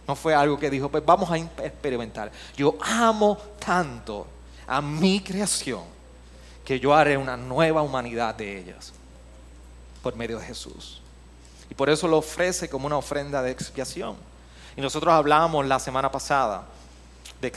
No 0.06 0.18
fue 0.18 0.36
algo 0.36 0.60
que 0.60 0.70
dijo, 0.70 0.90
pues 0.90 1.06
vamos 1.06 1.32
a 1.32 1.38
experimentar. 1.38 2.30
Yo 2.58 2.78
amo 2.82 3.38
tanto 3.58 4.28
a 4.68 4.82
mi 4.82 5.22
creación 5.22 5.84
que 6.66 6.78
yo 6.78 6.94
haré 6.94 7.16
una 7.16 7.38
nueva 7.38 7.82
humanidad 7.84 8.36
de 8.36 8.60
ellas 8.60 8.92
por 10.04 10.18
medio 10.18 10.40
de 10.40 10.46
Jesús. 10.46 11.02
Y 11.70 11.74
por 11.74 11.90
eso 11.90 12.10
lo 12.10 12.18
ofrece 12.18 12.68
como 12.68 12.86
una 12.86 12.98
ofrenda 12.98 13.42
de 13.42 13.52
expiación. 13.52 14.18
Y 14.76 14.82
nosotros 14.82 15.14
hablábamos 15.14 15.66
la 15.66 15.80
semana 15.80 16.12
pasada, 16.12 16.66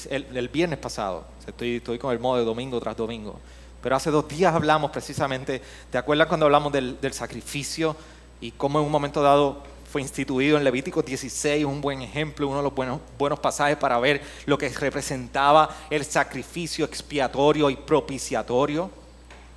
el, 0.09 0.49
viernes 0.51 0.79
pasado, 0.79 1.25
estoy, 1.49 1.81
con 1.99 2.13
el 2.13 2.21
modo 2.21 2.39
de 2.39 2.45
domingo 2.45 2.79
tras 2.79 2.97
domingo, 2.97 3.41
pero 3.83 3.97
hace 3.97 4.13
dos 4.13 4.29
días 4.29 4.55
hablamos 4.55 4.93
precisamente, 4.93 5.61
¿te 5.91 5.99
acuerdas 5.99 6.29
cuando 6.29 6.47
hablamos 6.47 6.73
del, 6.73 7.01
del 7.01 7.13
sacrificio 7.13 7.97
y 8.41 8.53
cómo 8.53 8.79
en 8.79 8.87
un 8.87 8.93
momento 8.93 9.21
dado 9.21 9.65
fue 9.91 10.03
instituido 10.03 10.57
en 10.57 10.63
Levítico 10.63 11.03
16, 11.03 11.65
un 11.65 11.81
buen 11.81 12.01
ejemplo, 12.01 12.47
uno 12.47 12.59
de 12.59 12.63
los 12.63 12.75
buenos, 12.75 13.01
buenos 13.19 13.41
pasajes 13.41 13.77
para 13.77 13.99
ver 13.99 14.23
lo 14.47 14.57
que 14.57 14.69
representaba 14.69 15.69
el 15.91 16.05
sacrificio 16.05 16.85
expiatorio 16.85 17.69
y 17.69 17.75
propiciatorio. 17.75 18.89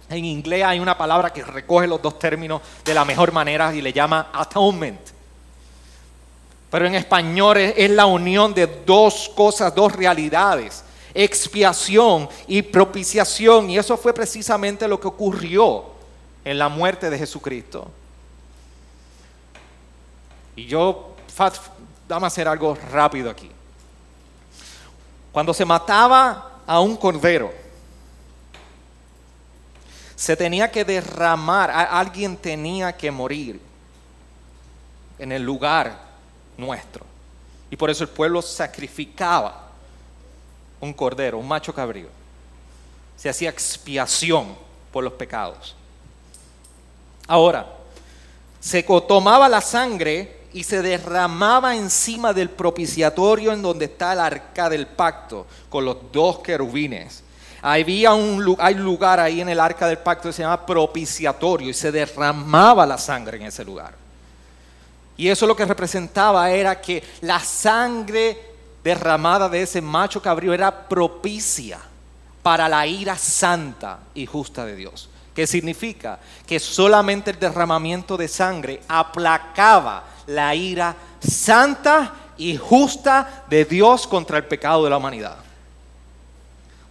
En 0.09 0.25
inglés 0.25 0.63
hay 0.63 0.79
una 0.79 0.97
palabra 0.97 1.31
que 1.31 1.43
recoge 1.43 1.85
los 1.85 2.01
dos 2.01 2.17
términos 2.17 2.63
de 2.83 2.95
la 2.95 3.05
mejor 3.05 3.31
manera 3.31 3.75
y 3.75 3.81
le 3.81 3.93
llama 3.93 4.31
atonement. 4.33 4.99
Pero 6.71 6.87
en 6.87 6.95
español 6.95 7.57
es, 7.57 7.89
la 7.91 8.07
unión 8.07 8.55
de 8.55 8.65
dos 8.65 9.29
cosas, 9.35 9.75
dos 9.75 9.95
realidades, 9.95 10.83
expiación 11.13 12.27
y 12.47 12.63
propiciación. 12.63 13.69
Y 13.69 13.77
eso 13.77 13.95
fue 13.97 14.15
precisamente 14.15 14.87
lo 14.87 14.99
que 14.99 15.07
ocurrió 15.07 15.85
en 16.43 16.57
la 16.57 16.69
muerte 16.69 17.11
de 17.11 17.19
Jesucristo. 17.19 17.91
Y 20.55 20.65
yo, 20.65 21.15
vamos 22.07 22.23
a 22.23 22.27
hacer 22.27 22.47
algo 22.47 22.77
rápido 22.91 23.29
aquí. 23.29 23.49
Cuando 25.31 25.53
se 25.53 25.65
mataba 25.65 26.59
a 26.65 26.79
un 26.79 26.95
cordero, 26.95 27.51
se 30.15 30.37
tenía 30.37 30.71
que 30.71 30.85
derramar, 30.85 31.71
alguien 31.71 32.37
tenía 32.37 32.95
que 32.95 33.11
morir 33.11 33.59
en 35.17 35.31
el 35.31 35.41
lugar 35.41 35.99
nuestro. 36.55 37.05
Y 37.71 37.75
por 37.75 37.89
eso 37.89 38.03
el 38.03 38.09
pueblo 38.09 38.41
sacrificaba 38.41 39.69
un 40.79 40.93
cordero, 40.93 41.39
un 41.39 41.47
macho 41.47 41.73
cabrío. 41.73 42.07
Se 43.17 43.29
hacía 43.29 43.49
expiación 43.49 44.55
por 44.91 45.03
los 45.03 45.13
pecados. 45.13 45.75
Ahora, 47.27 47.65
se 48.59 48.83
tomaba 48.83 49.49
la 49.49 49.61
sangre 49.61 50.42
y 50.53 50.63
se 50.63 50.81
derramaba 50.81 51.75
encima 51.75 52.31
del 52.31 52.49
propiciatorio 52.49 53.51
en 53.51 53.61
donde 53.61 53.85
está 53.85 54.13
el 54.13 54.19
arca 54.19 54.69
del 54.69 54.87
pacto 54.87 55.47
con 55.69 55.83
los 55.83 55.97
dos 56.11 56.39
querubines. 56.39 57.23
Había 57.61 58.13
un 58.13 58.57
hay 58.59 58.75
lugar 58.75 59.19
ahí 59.19 59.41
en 59.41 59.49
el 59.49 59.59
arca 59.59 59.87
del 59.87 59.97
pacto 59.97 60.29
que 60.29 60.33
se 60.33 60.43
llama 60.43 60.65
propiciatorio 60.65 61.69
y 61.69 61.73
se 61.73 61.91
derramaba 61.91 62.85
la 62.85 62.97
sangre 62.97 63.37
en 63.37 63.43
ese 63.43 63.63
lugar. 63.63 63.95
Y 65.15 65.29
eso 65.29 65.47
lo 65.47 65.55
que 65.55 65.65
representaba 65.65 66.51
era 66.51 66.79
que 66.81 67.03
la 67.21 67.39
sangre 67.39 68.37
derramada 68.83 69.47
de 69.47 69.61
ese 69.61 69.81
macho 69.81 70.21
cabrío 70.21 70.53
era 70.53 70.87
propicia 70.87 71.79
para 72.41 72.67
la 72.67 72.85
ira 72.85 73.17
santa 73.17 73.99
y 74.13 74.25
justa 74.25 74.65
de 74.65 74.75
Dios. 74.75 75.09
¿Qué 75.33 75.47
significa? 75.47 76.19
Que 76.45 76.59
solamente 76.59 77.31
el 77.31 77.39
derramamiento 77.39 78.17
de 78.17 78.27
sangre 78.27 78.81
aplacaba 78.87 80.03
la 80.27 80.53
ira 80.53 80.95
santa 81.19 82.13
y 82.37 82.57
justa 82.57 83.45
de 83.49 83.65
Dios 83.65 84.07
contra 84.07 84.37
el 84.37 84.45
pecado 84.45 84.83
de 84.83 84.89
la 84.89 84.97
humanidad. 84.97 85.37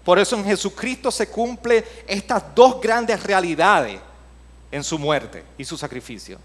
Por 0.04 0.18
eso 0.18 0.36
en 0.36 0.44
Jesucristo 0.44 1.10
se 1.10 1.28
cumple 1.28 1.84
estas 2.06 2.42
dos 2.54 2.80
grandes 2.80 3.22
realidades 3.22 4.00
en 4.70 4.82
su 4.82 4.98
muerte 4.98 5.44
y 5.56 5.64
su 5.64 5.76
sacrificio. 5.76 6.38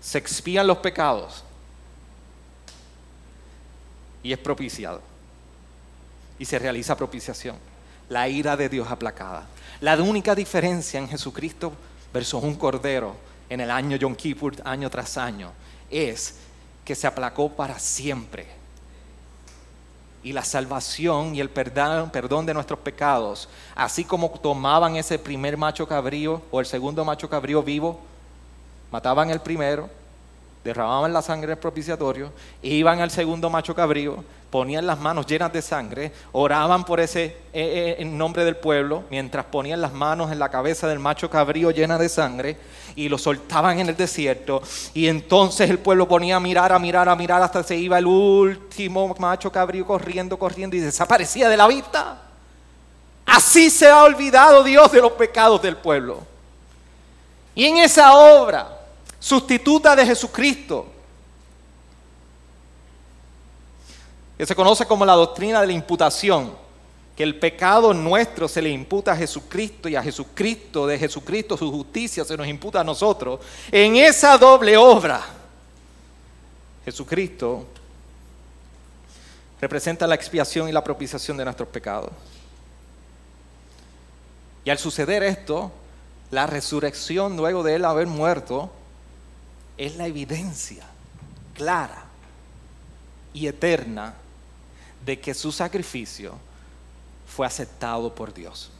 Se 0.00 0.18
expían 0.18 0.66
los 0.66 0.78
pecados 0.78 1.42
y 4.22 4.32
es 4.32 4.38
propiciado. 4.38 5.00
Y 6.38 6.44
se 6.44 6.58
realiza 6.58 6.96
propiciación. 6.96 7.56
La 8.08 8.28
ira 8.28 8.56
de 8.56 8.68
Dios 8.68 8.90
aplacada. 8.90 9.46
La 9.82 9.96
única 9.96 10.32
diferencia 10.32 11.00
en 11.00 11.08
Jesucristo 11.08 11.72
versus 12.14 12.40
un 12.40 12.54
cordero 12.54 13.16
en 13.48 13.60
el 13.60 13.68
año 13.68 13.96
Yom 13.96 14.14
Kippur, 14.14 14.54
año 14.64 14.88
tras 14.88 15.18
año, 15.18 15.50
es 15.90 16.36
que 16.84 16.94
se 16.94 17.08
aplacó 17.08 17.48
para 17.48 17.80
siempre. 17.80 18.46
Y 20.22 20.32
la 20.32 20.44
salvación 20.44 21.34
y 21.34 21.40
el 21.40 21.50
perdón, 21.50 22.10
perdón 22.10 22.46
de 22.46 22.54
nuestros 22.54 22.78
pecados, 22.78 23.48
así 23.74 24.04
como 24.04 24.30
tomaban 24.30 24.94
ese 24.94 25.18
primer 25.18 25.56
macho 25.56 25.88
cabrío 25.88 26.40
o 26.52 26.60
el 26.60 26.66
segundo 26.66 27.04
macho 27.04 27.28
cabrío 27.28 27.60
vivo, 27.60 27.98
mataban 28.92 29.30
el 29.30 29.40
primero, 29.40 29.90
derramaban 30.64 31.12
la 31.12 31.22
sangre 31.22 31.48
del 31.48 31.58
propiciatorio, 31.58 32.32
iban 32.62 33.00
al 33.00 33.10
segundo 33.10 33.50
macho 33.50 33.74
cabrío, 33.74 34.24
ponían 34.50 34.86
las 34.86 35.00
manos 35.00 35.26
llenas 35.26 35.52
de 35.52 35.62
sangre, 35.62 36.12
oraban 36.32 36.84
por 36.84 37.00
ese 37.00 37.24
eh, 37.24 37.34
eh, 37.54 37.96
en 37.98 38.16
nombre 38.16 38.44
del 38.44 38.56
pueblo, 38.56 39.04
mientras 39.10 39.46
ponían 39.46 39.80
las 39.80 39.92
manos 39.92 40.30
en 40.30 40.38
la 40.38 40.50
cabeza 40.50 40.86
del 40.86 40.98
macho 40.98 41.30
cabrío 41.30 41.70
llena 41.70 41.96
de 41.96 42.08
sangre 42.08 42.58
y 42.94 43.08
lo 43.08 43.16
soltaban 43.16 43.78
en 43.78 43.88
el 43.88 43.96
desierto. 43.96 44.62
Y 44.92 45.08
entonces 45.08 45.70
el 45.70 45.78
pueblo 45.78 46.06
ponía 46.06 46.36
a 46.36 46.40
mirar, 46.40 46.70
a 46.70 46.78
mirar, 46.78 47.08
a 47.08 47.16
mirar 47.16 47.42
hasta 47.42 47.62
se 47.62 47.76
iba 47.76 47.98
el 47.98 48.06
último 48.06 49.14
macho 49.18 49.50
cabrío 49.50 49.86
corriendo, 49.86 50.38
corriendo 50.38 50.76
y 50.76 50.80
desaparecía 50.80 51.48
de 51.48 51.56
la 51.56 51.66
vista. 51.66 52.20
Así 53.24 53.70
se 53.70 53.88
ha 53.88 54.02
olvidado 54.04 54.62
Dios 54.62 54.92
de 54.92 55.00
los 55.00 55.12
pecados 55.12 55.62
del 55.62 55.76
pueblo. 55.76 56.18
Y 57.54 57.64
en 57.64 57.78
esa 57.78 58.12
obra 58.12 58.81
sustituta 59.22 59.94
de 59.94 60.04
Jesucristo, 60.04 60.84
que 64.36 64.44
se 64.44 64.56
conoce 64.56 64.84
como 64.84 65.06
la 65.06 65.12
doctrina 65.12 65.60
de 65.60 65.68
la 65.68 65.72
imputación, 65.72 66.52
que 67.14 67.22
el 67.22 67.38
pecado 67.38 67.94
nuestro 67.94 68.48
se 68.48 68.60
le 68.60 68.70
imputa 68.70 69.12
a 69.12 69.16
Jesucristo 69.16 69.88
y 69.88 69.94
a 69.94 70.02
Jesucristo, 70.02 70.88
de 70.88 70.98
Jesucristo 70.98 71.56
su 71.56 71.70
justicia 71.70 72.24
se 72.24 72.36
nos 72.36 72.48
imputa 72.48 72.80
a 72.80 72.84
nosotros, 72.84 73.38
en 73.70 73.94
esa 73.94 74.36
doble 74.36 74.76
obra, 74.76 75.22
Jesucristo 76.84 77.64
representa 79.60 80.04
la 80.08 80.16
expiación 80.16 80.68
y 80.68 80.72
la 80.72 80.82
propiciación 80.82 81.36
de 81.36 81.44
nuestros 81.44 81.68
pecados. 81.68 82.10
Y 84.64 84.70
al 84.70 84.78
suceder 84.78 85.22
esto, 85.22 85.70
la 86.32 86.48
resurrección 86.48 87.36
luego 87.36 87.62
de 87.62 87.76
él 87.76 87.84
haber 87.84 88.08
muerto, 88.08 88.72
es 89.76 89.96
la 89.96 90.06
evidencia 90.06 90.84
clara 91.54 92.04
y 93.32 93.46
eterna 93.46 94.14
de 95.04 95.20
que 95.20 95.34
su 95.34 95.52
sacrificio 95.52 96.34
fue 97.26 97.46
aceptado 97.46 98.14
por 98.14 98.32
Dios. 98.32 98.70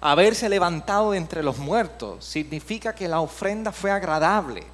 Haberse 0.00 0.48
levantado 0.48 1.14
entre 1.14 1.42
los 1.42 1.58
muertos 1.58 2.24
significa 2.24 2.94
que 2.94 3.08
la 3.08 3.20
ofrenda 3.20 3.72
fue 3.72 3.90
agradable 3.90 4.64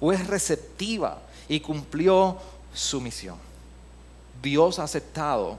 o 0.00 0.12
es 0.12 0.26
receptiva 0.26 1.20
y 1.48 1.60
cumplió 1.60 2.38
su 2.72 3.00
misión. 3.00 3.36
Dios 4.42 4.78
ha 4.78 4.84
aceptado 4.84 5.58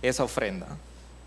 esa 0.00 0.24
ofrenda. 0.24 0.68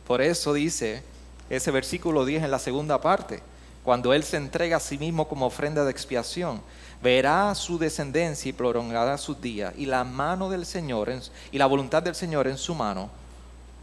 Por 0.07 0.21
eso 0.21 0.53
dice 0.53 1.03
ese 1.49 1.71
versículo 1.71 2.25
10 2.25 2.43
en 2.43 2.51
la 2.51 2.59
segunda 2.59 3.01
parte, 3.01 3.41
cuando 3.83 4.13
Él 4.13 4.23
se 4.23 4.38
entrega 4.38 4.77
a 4.77 4.79
sí 4.79 4.97
mismo 4.97 5.27
como 5.27 5.45
ofrenda 5.45 5.83
de 5.83 5.91
expiación, 5.91 6.62
verá 7.01 7.53
su 7.55 7.77
descendencia 7.77 8.49
y 8.49 8.53
prolongará 8.53 9.17
sus 9.17 9.39
días, 9.39 9.73
y 9.77 9.85
la 9.85 10.03
mano 10.03 10.49
del 10.49 10.65
Señor 10.65 11.12
y 11.51 11.57
la 11.57 11.65
voluntad 11.65 12.03
del 12.03 12.15
Señor 12.15 12.47
en 12.47 12.57
su 12.57 12.75
mano 12.75 13.09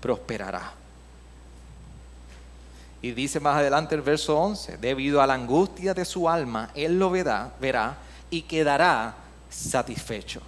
prosperará. 0.00 0.72
Y 3.02 3.12
dice 3.12 3.40
más 3.40 3.56
adelante 3.56 3.94
el 3.94 4.02
verso 4.02 4.38
11, 4.38 4.78
debido 4.78 5.22
a 5.22 5.26
la 5.26 5.34
angustia 5.34 5.94
de 5.94 6.04
su 6.04 6.28
alma, 6.28 6.70
él 6.74 6.98
lo 6.98 7.10
verá, 7.10 7.52
verá 7.60 7.96
y 8.30 8.42
quedará 8.42 9.14
satisfecho. 9.48 10.40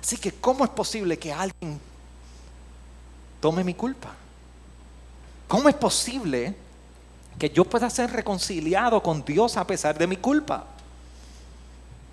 Así 0.00 0.16
que, 0.16 0.32
¿cómo 0.32 0.64
es 0.64 0.70
posible 0.70 1.18
que 1.18 1.32
alguien 1.32 1.80
tome 3.40 3.64
mi 3.64 3.74
culpa? 3.74 4.14
¿Cómo 5.46 5.68
es 5.68 5.74
posible 5.74 6.54
que 7.38 7.50
yo 7.50 7.64
pueda 7.64 7.88
ser 7.88 8.10
reconciliado 8.10 9.02
con 9.02 9.24
Dios 9.24 9.56
a 9.56 9.66
pesar 9.66 9.96
de 9.96 10.06
mi 10.06 10.16
culpa. 10.16 10.64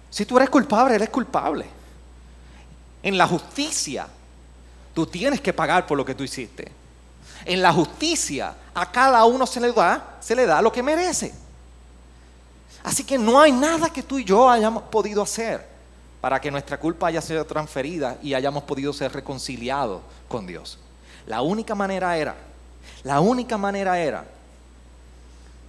Si 0.10 0.26
tú 0.26 0.38
eres 0.38 0.50
culpable, 0.50 0.96
eres 0.96 1.10
culpable. 1.10 1.66
En 3.02 3.18
la 3.18 3.28
justicia, 3.28 4.08
tú 4.94 5.06
tienes 5.06 5.42
que 5.42 5.52
pagar 5.52 5.86
por 5.86 5.98
lo 5.98 6.06
que 6.06 6.16
tú 6.16 6.24
hiciste. 6.24 6.72
En 7.44 7.62
la 7.62 7.74
justicia, 7.74 8.56
a 8.74 8.92
cada 8.92 9.26
uno 9.26 9.46
se 9.46 9.60
le 9.60 9.72
da, 9.72 10.18
se 10.20 10.36
le 10.36 10.46
da 10.46 10.62
lo 10.62 10.72
que 10.72 10.84
merece. 10.84 11.34
Así 12.84 13.04
que 13.04 13.18
no 13.18 13.40
hay 13.40 13.52
nada 13.52 13.90
que 13.90 14.04
tú 14.04 14.20
y 14.20 14.24
yo 14.24 14.50
hayamos 14.50 14.84
podido 14.84 15.24
hacer 15.24 15.68
para 16.22 16.40
que 16.40 16.52
nuestra 16.52 16.80
culpa 16.80 17.08
haya 17.08 17.22
sido 17.22 17.46
transferida 17.46 18.18
y 18.22 18.34
hayamos 18.36 18.64
podido 18.64 18.94
ser 18.94 19.12
reconciliados 19.12 20.02
con 20.28 20.46
Dios. 20.46 20.80
La 21.26 21.42
única 21.42 21.74
manera 21.74 22.16
era, 22.18 22.36
la 23.04 23.20
única 23.20 23.58
manera 23.58 24.00
era 24.00 24.35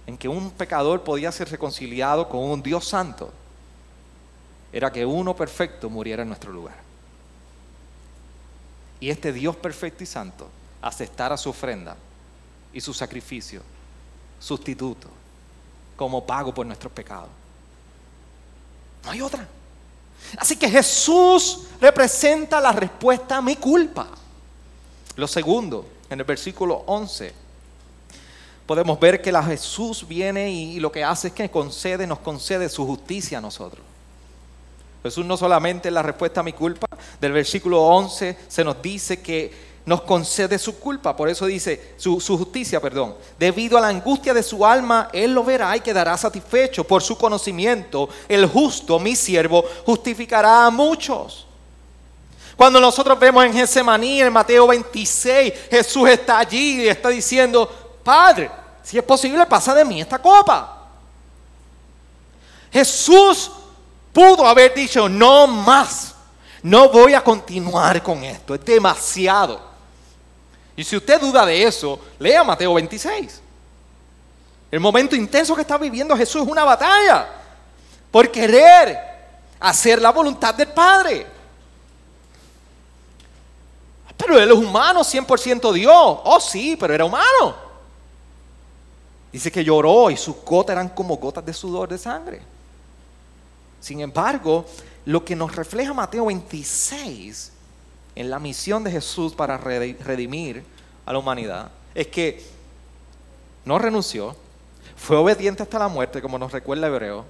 en 0.07 0.17
que 0.17 0.29
un 0.29 0.49
pecador 0.51 1.03
podía 1.03 1.31
ser 1.31 1.49
reconciliado 1.49 2.27
con 2.29 2.39
un 2.39 2.63
Dios 2.63 2.87
santo 2.87 3.31
era 4.71 4.91
que 4.91 5.05
uno 5.05 5.35
perfecto 5.35 5.89
muriera 5.89 6.23
en 6.23 6.29
nuestro 6.29 6.51
lugar. 6.51 6.77
Y 8.99 9.09
este 9.09 9.33
Dios 9.33 9.55
perfecto 9.57 10.03
y 10.03 10.07
santo 10.07 10.49
aceptara 10.81 11.35
su 11.35 11.49
ofrenda 11.49 11.95
y 12.73 12.79
su 12.79 12.93
sacrificio, 12.93 13.61
sustituto, 14.39 15.09
como 15.95 16.25
pago 16.25 16.53
por 16.53 16.65
nuestros 16.65 16.91
pecados. 16.93 17.29
No 19.03 19.11
hay 19.11 19.21
otra. 19.21 19.47
Así 20.37 20.55
que 20.55 20.69
Jesús 20.69 21.67
representa 21.81 22.61
la 22.61 22.71
respuesta 22.71 23.37
a 23.37 23.41
mi 23.41 23.57
culpa. 23.57 24.07
Lo 25.15 25.27
segundo, 25.27 25.87
en 26.09 26.19
el 26.19 26.25
versículo 26.25 26.83
11 26.87 27.46
podemos 28.67 28.99
ver 28.99 29.21
que 29.21 29.33
Jesús 29.43 30.05
viene 30.07 30.51
y, 30.51 30.79
lo 30.79 30.91
que 30.91 31.03
hace 31.03 31.29
es 31.29 31.33
que 31.33 31.49
concede, 31.49 32.05
nos 32.05 32.19
concede 32.19 32.67
su 32.69 32.85
justicia 32.85 33.37
a 33.37 33.41
nosotros. 33.41 33.81
Jesús 35.01 35.25
no 35.25 35.37
solamente 35.37 35.87
es 35.87 35.93
la 35.93 36.03
respuesta 36.03 36.41
a 36.41 36.43
mi 36.43 36.51
culpa, 36.51 36.85
del 37.21 37.31
versículo 37.31 37.81
11 37.81 38.37
se 38.47 38.63
nos 38.63 38.81
dice 38.81 39.21
que 39.21 39.67
nos 39.85 40.01
concede 40.01 40.59
su 40.59 40.77
culpa, 40.79 41.15
por 41.15 41.29
eso 41.29 41.45
dice 41.45 41.93
su, 41.95 42.19
su, 42.19 42.37
justicia, 42.37 42.81
perdón. 42.81 43.15
Debido 43.39 43.77
a 43.77 43.81
la 43.81 43.87
angustia 43.87 44.33
de 44.33 44.43
su 44.43 44.65
alma, 44.65 45.07
Él 45.13 45.33
lo 45.33 45.45
verá 45.45 45.77
y 45.77 45.79
quedará 45.79 46.17
satisfecho. 46.17 46.83
Por 46.83 47.01
su 47.01 47.17
conocimiento, 47.17 48.09
el 48.27 48.47
justo, 48.47 48.99
mi 48.99 49.15
siervo, 49.15 49.63
justificará 49.85 50.65
a 50.65 50.69
muchos. 50.69 51.47
Cuando 52.57 52.81
nosotros 52.81 53.17
vemos 53.17 53.45
en 53.45 53.53
Getsemaní, 53.53 54.21
en 54.21 54.33
Mateo 54.33 54.67
26, 54.67 55.53
Jesús 55.71 56.09
está 56.09 56.39
allí 56.39 56.81
y 56.81 56.89
está 56.89 57.07
diciendo, 57.07 57.69
Padre, 58.03 58.49
si 58.87 58.97
es 58.97 59.03
posible, 59.03 59.45
pasa 59.45 59.75
de 59.75 59.83
mí 59.83 59.99
esta 59.99 60.17
copa. 60.17 60.87
Jesús 62.71 63.51
pudo 64.13 64.47
haber 64.47 64.73
dicho, 64.73 65.09
no 65.09 65.45
más, 65.45 66.15
no 66.63 66.87
voy 66.87 67.13
a 67.13 67.21
continuar 67.21 68.01
con 68.01 68.23
esto, 68.23 68.55
es 68.55 68.63
demasiado. 68.63 69.59
Y 70.73 70.85
si 70.85 70.95
usted 70.95 71.19
duda 71.19 71.45
de 71.45 71.63
eso, 71.63 71.99
lea 72.17 72.45
Mateo 72.45 72.75
26. 72.75 73.41
El 74.71 74.79
momento 74.79 75.17
intenso 75.17 75.53
que 75.53 75.63
está 75.63 75.77
viviendo 75.77 76.15
Jesús 76.15 76.43
es 76.43 76.47
una 76.47 76.63
batalla 76.63 77.27
por 78.09 78.31
querer 78.31 78.97
hacer 79.59 80.01
la 80.01 80.11
voluntad 80.11 80.55
del 80.55 80.69
Padre. 80.69 81.27
Pero 84.15 84.39
él 84.39 84.49
es 84.49 84.57
humano, 84.57 85.01
100% 85.01 85.73
Dios. 85.73 86.19
Oh, 86.23 86.39
sí, 86.39 86.77
pero 86.79 86.93
era 86.93 87.03
humano. 87.03 87.66
Dice 89.31 89.51
que 89.51 89.63
lloró 89.63 90.09
y 90.09 90.17
sus 90.17 90.35
gotas 90.43 90.73
eran 90.73 90.89
como 90.89 91.17
gotas 91.17 91.45
de 91.45 91.53
sudor 91.53 91.89
de 91.89 91.97
sangre. 91.97 92.41
Sin 93.79 93.99
embargo, 94.01 94.65
lo 95.05 95.23
que 95.23 95.35
nos 95.35 95.55
refleja 95.55 95.93
Mateo 95.93 96.25
26 96.25 97.51
en 98.15 98.29
la 98.29 98.39
misión 98.39 98.83
de 98.83 98.91
Jesús 98.91 99.33
para 99.33 99.57
redimir 99.57 100.63
a 101.05 101.13
la 101.13 101.19
humanidad 101.19 101.71
es 101.93 102.07
que 102.07 102.43
no 103.63 103.77
renunció, 103.77 104.35
fue 104.95 105.17
obediente 105.17 105.61
hasta 105.61 105.77
la 105.77 105.87
muerte, 105.87 106.21
como 106.21 106.39
nos 106.39 106.51
recuerda 106.51 106.87
Hebreo. 106.87 107.25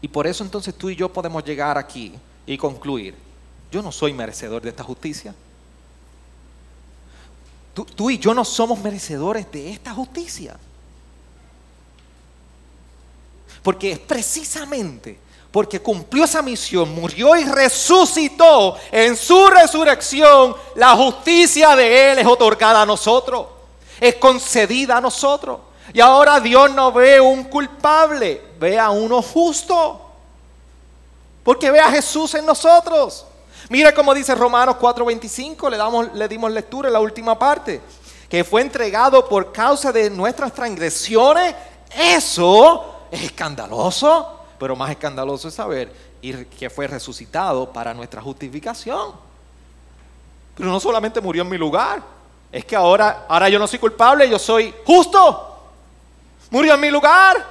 Y 0.00 0.08
por 0.08 0.26
eso 0.26 0.44
entonces 0.44 0.74
tú 0.74 0.90
y 0.90 0.96
yo 0.96 1.12
podemos 1.12 1.44
llegar 1.44 1.78
aquí 1.78 2.14
y 2.44 2.58
concluir, 2.58 3.14
yo 3.70 3.80
no 3.80 3.92
soy 3.92 4.12
merecedor 4.12 4.60
de 4.60 4.70
esta 4.70 4.82
justicia. 4.82 5.34
Tú, 7.74 8.10
y 8.10 8.18
yo 8.18 8.34
no 8.34 8.44
somos 8.44 8.78
merecedores 8.80 9.50
de 9.50 9.70
esta 9.70 9.92
justicia. 9.92 10.56
Porque 13.62 13.92
es 13.92 13.98
precisamente 13.98 15.18
porque 15.52 15.80
cumplió 15.80 16.24
esa 16.24 16.40
misión, 16.40 16.94
murió 16.94 17.36
y 17.36 17.44
resucitó, 17.44 18.74
en 18.90 19.14
su 19.14 19.48
resurrección 19.48 20.56
la 20.76 20.96
justicia 20.96 21.76
de 21.76 22.12
Él 22.12 22.18
es 22.18 22.26
otorgada 22.26 22.80
a 22.80 22.86
nosotros, 22.86 23.48
es 24.00 24.14
concedida 24.14 24.96
a 24.96 25.00
nosotros. 25.02 25.60
Y 25.92 26.00
ahora 26.00 26.40
Dios 26.40 26.72
no 26.72 26.90
ve 26.90 27.20
un 27.20 27.44
culpable, 27.44 28.40
ve 28.58 28.78
a 28.78 28.88
uno 28.88 29.20
justo, 29.20 30.00
porque 31.44 31.70
ve 31.70 31.80
a 31.80 31.90
Jesús 31.90 32.34
en 32.34 32.46
nosotros. 32.46 33.26
Mira 33.72 33.94
cómo 33.94 34.12
dice 34.12 34.34
Romanos 34.34 34.76
4:25, 34.78 35.70
le, 35.70 36.18
le 36.18 36.28
dimos 36.28 36.52
lectura 36.52 36.88
en 36.88 36.92
la 36.92 37.00
última 37.00 37.38
parte, 37.38 37.80
que 38.28 38.44
fue 38.44 38.60
entregado 38.60 39.26
por 39.26 39.50
causa 39.50 39.90
de 39.90 40.10
nuestras 40.10 40.52
transgresiones, 40.52 41.54
eso 41.90 43.06
es 43.10 43.22
escandaloso 43.22 44.42
pero 44.62 44.76
más 44.76 44.90
escandaloso 44.90 45.48
es 45.48 45.54
saber 45.54 45.92
que 46.56 46.70
fue 46.70 46.86
resucitado 46.86 47.72
para 47.72 47.92
nuestra 47.92 48.22
justificación. 48.22 49.10
Pero 50.56 50.70
no 50.70 50.78
solamente 50.78 51.20
murió 51.20 51.42
en 51.42 51.48
mi 51.48 51.58
lugar, 51.58 52.00
es 52.52 52.64
que 52.64 52.76
ahora, 52.76 53.26
ahora 53.28 53.48
yo 53.48 53.58
no 53.58 53.66
soy 53.66 53.80
culpable, 53.80 54.30
yo 54.30 54.38
soy 54.38 54.72
justo. 54.86 55.64
Murió 56.48 56.74
en 56.74 56.80
mi 56.80 56.92
lugar. 56.92 57.44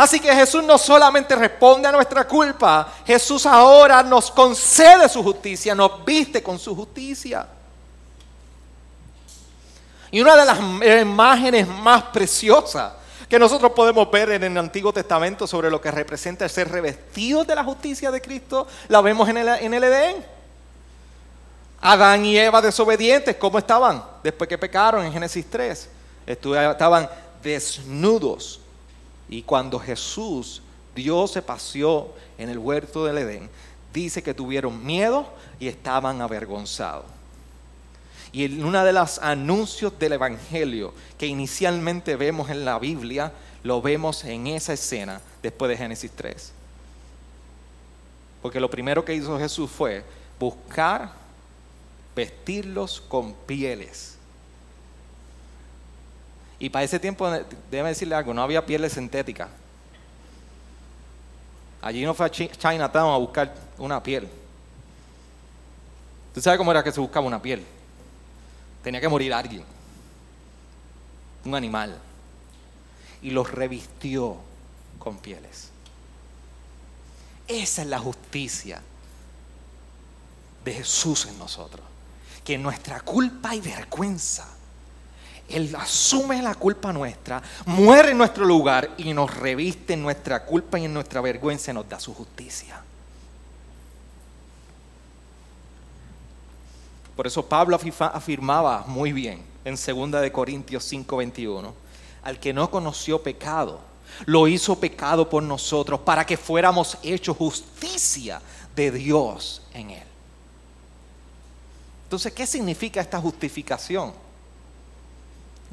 Así 0.00 0.18
que 0.18 0.34
Jesús 0.34 0.64
no 0.64 0.78
solamente 0.78 1.36
responde 1.36 1.86
a 1.86 1.92
nuestra 1.92 2.26
culpa, 2.26 2.90
Jesús 3.04 3.44
ahora 3.44 4.02
nos 4.02 4.30
concede 4.30 5.06
su 5.10 5.22
justicia, 5.22 5.74
nos 5.74 6.02
viste 6.06 6.42
con 6.42 6.58
su 6.58 6.74
justicia. 6.74 7.46
Y 10.10 10.22
una 10.22 10.36
de 10.36 10.46
las 10.46 10.58
imágenes 11.02 11.68
más 11.68 12.04
preciosas 12.04 12.94
que 13.28 13.38
nosotros 13.38 13.72
podemos 13.72 14.10
ver 14.10 14.30
en 14.30 14.44
el 14.44 14.56
Antiguo 14.56 14.90
Testamento 14.90 15.46
sobre 15.46 15.70
lo 15.70 15.82
que 15.82 15.90
representa 15.90 16.46
el 16.46 16.50
ser 16.50 16.70
revestidos 16.70 17.46
de 17.46 17.54
la 17.54 17.62
justicia 17.62 18.10
de 18.10 18.22
Cristo, 18.22 18.66
la 18.88 19.02
vemos 19.02 19.28
en 19.28 19.36
el, 19.36 19.48
en 19.48 19.74
el 19.74 19.84
Edén. 19.84 20.24
Adán 21.82 22.24
y 22.24 22.38
Eva 22.38 22.62
desobedientes, 22.62 23.36
¿cómo 23.36 23.58
estaban? 23.58 24.02
Después 24.22 24.48
que 24.48 24.56
pecaron 24.56 25.04
en 25.04 25.12
Génesis 25.12 25.44
3, 25.50 25.90
estaban 26.26 27.06
desnudos. 27.42 28.60
Y 29.30 29.42
cuando 29.42 29.78
Jesús, 29.78 30.60
Dios 30.94 31.30
se 31.30 31.40
paseó 31.40 32.12
en 32.36 32.50
el 32.50 32.58
huerto 32.58 33.04
del 33.04 33.18
Edén, 33.18 33.48
dice 33.94 34.22
que 34.22 34.34
tuvieron 34.34 34.84
miedo 34.84 35.26
y 35.60 35.68
estaban 35.68 36.20
avergonzados. 36.20 37.06
Y 38.32 38.44
en 38.44 38.64
uno 38.64 38.84
de 38.84 38.92
los 38.92 39.18
anuncios 39.20 39.98
del 39.98 40.12
Evangelio 40.12 40.92
que 41.16 41.26
inicialmente 41.26 42.16
vemos 42.16 42.50
en 42.50 42.64
la 42.64 42.78
Biblia, 42.78 43.32
lo 43.62 43.80
vemos 43.80 44.24
en 44.24 44.48
esa 44.48 44.72
escena 44.72 45.20
después 45.42 45.68
de 45.68 45.76
Génesis 45.76 46.10
3. 46.14 46.52
Porque 48.42 48.60
lo 48.60 48.70
primero 48.70 49.04
que 49.04 49.14
hizo 49.14 49.38
Jesús 49.38 49.70
fue 49.70 50.04
buscar 50.38 51.12
vestirlos 52.16 53.00
con 53.00 53.34
pieles. 53.34 54.16
Y 56.60 56.68
para 56.68 56.84
ese 56.84 57.00
tiempo, 57.00 57.28
déjeme 57.70 57.88
decirle 57.88 58.14
algo, 58.14 58.32
no 58.32 58.42
había 58.42 58.64
pieles 58.64 58.92
sintéticas. 58.92 59.48
Allí 61.80 62.04
no 62.04 62.12
fue 62.12 62.26
a 62.26 62.30
Chinatown 62.30 63.14
a 63.14 63.16
buscar 63.16 63.54
una 63.78 64.02
piel. 64.02 64.28
¿Tú 66.34 66.40
sabes 66.40 66.58
cómo 66.58 66.70
era 66.70 66.84
que 66.84 66.92
se 66.92 67.00
buscaba 67.00 67.26
una 67.26 67.40
piel? 67.40 67.64
Tenía 68.84 69.00
que 69.00 69.08
morir 69.08 69.32
alguien, 69.32 69.64
un 71.44 71.54
animal, 71.54 71.98
y 73.22 73.30
los 73.30 73.50
revistió 73.50 74.36
con 74.98 75.16
pieles. 75.16 75.70
Esa 77.48 77.82
es 77.82 77.88
la 77.88 77.98
justicia 77.98 78.82
de 80.64 80.74
Jesús 80.74 81.26
en 81.26 81.38
nosotros. 81.38 81.84
Que 82.44 82.58
nuestra 82.58 83.00
culpa 83.00 83.54
y 83.54 83.60
vergüenza, 83.60 84.46
Él 85.50 85.74
asume 85.76 86.42
la 86.42 86.54
culpa 86.54 86.92
nuestra, 86.92 87.42
muere 87.66 88.10
en 88.10 88.18
nuestro 88.18 88.44
lugar 88.44 88.90
y 88.96 89.12
nos 89.12 89.34
reviste 89.34 89.94
en 89.94 90.02
nuestra 90.02 90.44
culpa 90.44 90.78
y 90.78 90.84
en 90.84 90.94
nuestra 90.94 91.20
vergüenza 91.20 91.70
y 91.70 91.74
nos 91.74 91.88
da 91.88 91.98
su 91.98 92.14
justicia. 92.14 92.82
Por 97.16 97.26
eso 97.26 97.44
Pablo 97.46 97.78
afirmaba 98.12 98.84
muy 98.86 99.12
bien 99.12 99.42
en 99.64 99.74
2 99.74 100.22
de 100.22 100.32
Corintios 100.32 100.84
5:21, 100.90 101.74
al 102.22 102.40
que 102.40 102.52
no 102.52 102.70
conoció 102.70 103.22
pecado, 103.22 103.80
lo 104.26 104.48
hizo 104.48 104.78
pecado 104.78 105.28
por 105.28 105.42
nosotros 105.42 106.00
para 106.00 106.24
que 106.24 106.36
fuéramos 106.36 106.96
hechos 107.02 107.36
justicia 107.36 108.40
de 108.74 108.90
Dios 108.90 109.62
en 109.74 109.90
él. 109.90 110.02
Entonces, 112.04 112.32
¿qué 112.32 112.46
significa 112.46 113.00
esta 113.00 113.20
justificación? 113.20 114.12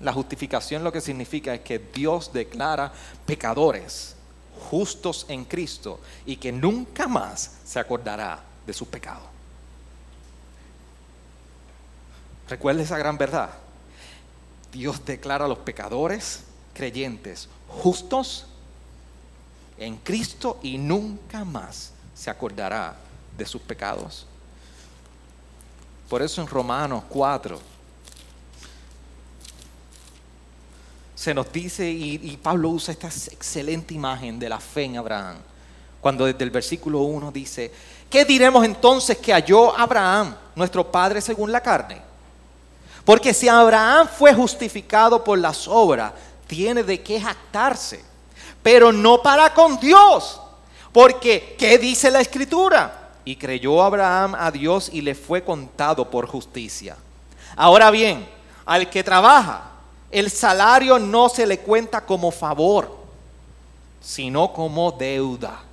La 0.02 0.14
justificación 0.14 0.84
lo 0.84 0.92
que 0.92 1.02
significa 1.02 1.54
es 1.54 1.62
que 1.62 1.80
Dios 1.80 2.32
declara 2.32 2.92
pecadores 3.26 4.16
justos 4.70 5.26
en 5.30 5.46
Cristo 5.46 6.00
y 6.26 6.38
que 6.38 6.52
nunca 6.52 7.08
más 7.08 7.58
se 7.64 7.80
acordará 7.80 8.42
de 8.66 8.74
sus 8.74 8.88
pecados. 8.88 9.24
Recuerda 12.50 12.84
esa 12.84 12.98
gran 12.98 13.18
verdad. 13.18 13.50
Dios 14.72 15.04
declara 15.04 15.46
a 15.46 15.48
los 15.48 15.60
pecadores 15.60 16.44
creyentes 16.74 17.50
justos 17.68 18.46
en 19.78 19.98
Cristo 19.98 20.60
y 20.62 20.78
nunca 20.78 21.44
más 21.44 21.92
se 22.14 22.30
acordará 22.30 22.96
de 23.38 23.46
sus 23.46 23.62
pecados. 23.62 24.26
Por 26.10 26.22
eso 26.22 26.42
en 26.42 26.48
Romanos 26.48 27.04
4 27.10 27.77
se 31.28 31.34
nos 31.34 31.52
dice, 31.52 31.86
y, 31.90 32.40
Pablo 32.42 32.70
usa 32.70 32.94
esta 32.94 33.08
excelente 33.08 33.94
imagen 33.94 34.40
de 34.40 34.48
la 34.48 34.62
fe 34.62 34.86
en 34.86 34.96
Abraham, 34.96 35.36
cuando 36.00 36.24
desde 36.24 36.42
el 36.42 36.52
versículo 36.52 37.00
1 37.02 37.34
dice, 37.34 37.70
¿qué 38.10 38.24
diremos 38.24 38.64
entonces 38.64 39.18
que 39.18 39.34
halló 39.34 39.78
Abraham, 39.78 40.34
nuestro 40.56 40.90
padre 40.90 41.20
según 41.20 41.52
la 41.52 41.60
carne? 41.60 42.02
Porque 43.04 43.34
si 43.34 43.50
Abraham 43.50 44.08
fue 44.08 44.34
justificado 44.34 45.22
por 45.22 45.38
las 45.38 45.68
obras, 45.68 46.14
tiene 46.48 46.82
de 46.82 47.04
qué 47.04 47.20
jactarse, 47.20 48.02
pero 48.64 48.94
no 48.94 49.22
para 49.22 49.54
con 49.54 49.78
Dios. 49.82 50.40
Porque, 50.94 51.58
¿qué 51.60 51.78
dice 51.78 52.10
la 52.10 52.22
escritura? 52.22 53.10
Y 53.26 53.36
creyó 53.36 53.84
Abraham 53.84 54.34
a 54.34 54.50
Dios 54.50 54.90
y 54.94 55.02
le 55.02 55.14
fue 55.14 55.44
contado 55.44 56.10
por 56.10 56.26
justicia. 56.26 56.96
Ahora 57.58 57.92
bien, 57.92 58.26
al 58.66 58.90
que 58.90 59.04
trabaja, 59.04 59.72
el 60.12 60.32
salario 60.32 61.00
no 61.00 61.30
se 61.30 61.46
le 61.46 61.60
cuenta 61.60 62.06
como 62.06 62.32
favor, 62.32 62.96
sino 64.02 64.54
como 64.54 64.92
deuda. 64.92 65.64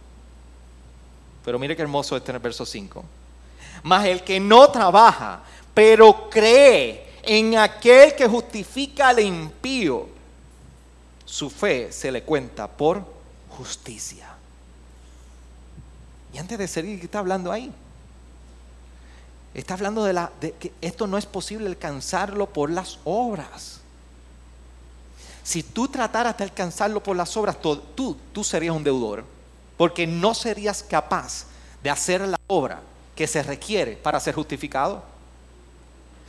Pero 1.45 1.59
mire 1.59 1.77
qué 1.77 1.83
hermoso 1.83 2.17
este 2.17 2.31
en 2.33 2.37
el 2.37 2.43
verso 2.43 2.65
5. 2.65 3.05
Mas 3.85 4.07
el 4.07 4.23
que 4.23 4.41
no 4.41 4.71
trabaja, 4.71 5.43
pero 5.73 6.29
cree 6.31 7.15
en 7.23 7.57
aquel 7.59 8.15
que 8.15 8.27
justifica 8.27 9.09
al 9.09 9.21
impío, 9.21 10.09
su 11.25 11.51
fe 11.51 11.93
se 11.93 12.11
le 12.11 12.23
cuenta 12.23 12.67
por 12.69 13.05
justicia. 13.51 14.35
Y 16.33 16.39
antes 16.39 16.59
de 16.59 16.67
seguir, 16.67 16.99
¿qué 16.99 17.07
está 17.07 17.21
hablando 17.21 17.53
ahí? 17.53 17.73
Está 19.53 19.75
hablando 19.75 20.05
de, 20.05 20.13
la, 20.13 20.33
de 20.41 20.53
que 20.53 20.73
esto 20.81 21.07
no 21.07 21.17
es 21.17 21.27
posible 21.27 21.69
alcanzarlo 21.69 22.47
por 22.47 22.71
las 22.71 22.99
obras. 23.05 23.84
Si 25.45 25.63
tú 25.63 25.87
trataras 25.87 26.37
de 26.39 26.45
alcanzarlo 26.45 27.03
por 27.03 27.15
las 27.15 27.37
obras, 27.37 27.61
tú, 27.61 28.17
tú 28.33 28.43
serías 28.43 28.75
un 28.75 28.83
deudor, 28.83 29.25
porque 29.77 30.07
no 30.07 30.35
serías 30.35 30.83
capaz 30.83 31.45
de 31.83 31.91
hacer 31.91 32.23
la 32.23 32.41
obra 32.47 32.81
que 33.15 33.27
se 33.27 33.43
requiere 33.43 33.95
para 33.95 34.19
ser 34.19 34.35
justificado. 34.35 35.03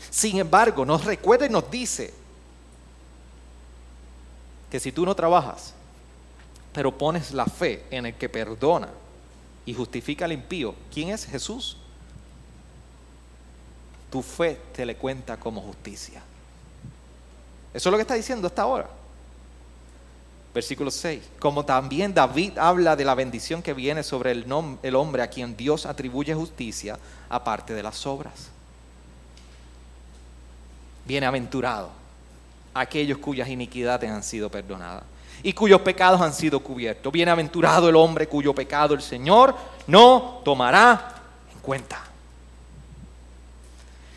Sin 0.09 0.37
embargo, 0.37 0.85
nos 0.85 1.05
recuerda 1.05 1.45
y 1.45 1.49
nos 1.49 1.71
dice 1.71 2.13
que 4.69 4.81
si 4.81 4.91
tú 4.91 5.05
no 5.05 5.15
trabajas, 5.15 5.73
pero 6.73 6.95
pones 6.95 7.31
la 7.31 7.45
fe 7.45 7.85
en 7.89 8.07
el 8.07 8.15
que 8.15 8.27
perdona 8.27 8.89
y 9.65 9.73
justifica 9.73 10.25
al 10.25 10.33
impío, 10.33 10.75
¿quién 10.93 11.09
es 11.09 11.25
Jesús? 11.25 11.77
Tu 14.11 14.21
fe 14.21 14.59
te 14.73 14.85
le 14.85 14.97
cuenta 14.97 15.37
como 15.37 15.61
justicia. 15.61 16.21
Eso 17.73 17.89
es 17.89 17.91
lo 17.91 17.97
que 17.97 18.01
está 18.01 18.15
diciendo 18.15 18.47
hasta 18.47 18.61
ahora. 18.61 18.89
Versículo 20.55 20.89
6. 20.89 21.21
Como 21.37 21.65
también 21.65 22.13
David 22.13 22.57
habla 22.57 22.95
de 22.95 23.03
la 23.03 23.13
bendición 23.13 23.61
que 23.61 23.73
viene 23.73 24.03
sobre 24.03 24.31
el, 24.31 24.45
el 24.83 24.95
hombre 24.95 25.21
a 25.21 25.27
quien 25.27 25.57
Dios 25.57 25.85
atribuye 25.85 26.33
justicia 26.33 26.97
aparte 27.27 27.73
de 27.73 27.83
las 27.83 28.05
obras. 28.07 28.47
Bienaventurado 31.05 31.89
aquellos 32.73 33.17
cuyas 33.17 33.49
iniquidades 33.49 34.09
han 34.09 34.23
sido 34.23 34.49
perdonadas 34.49 35.03
y 35.43 35.51
cuyos 35.51 35.81
pecados 35.81 36.21
han 36.21 36.33
sido 36.33 36.61
cubiertos. 36.61 37.11
Bienaventurado 37.11 37.89
el 37.89 37.95
hombre 37.97 38.25
cuyo 38.29 38.55
pecado 38.55 38.93
el 38.93 39.01
Señor 39.01 39.53
no 39.87 40.41
tomará 40.45 41.21
en 41.53 41.59
cuenta. 41.59 42.01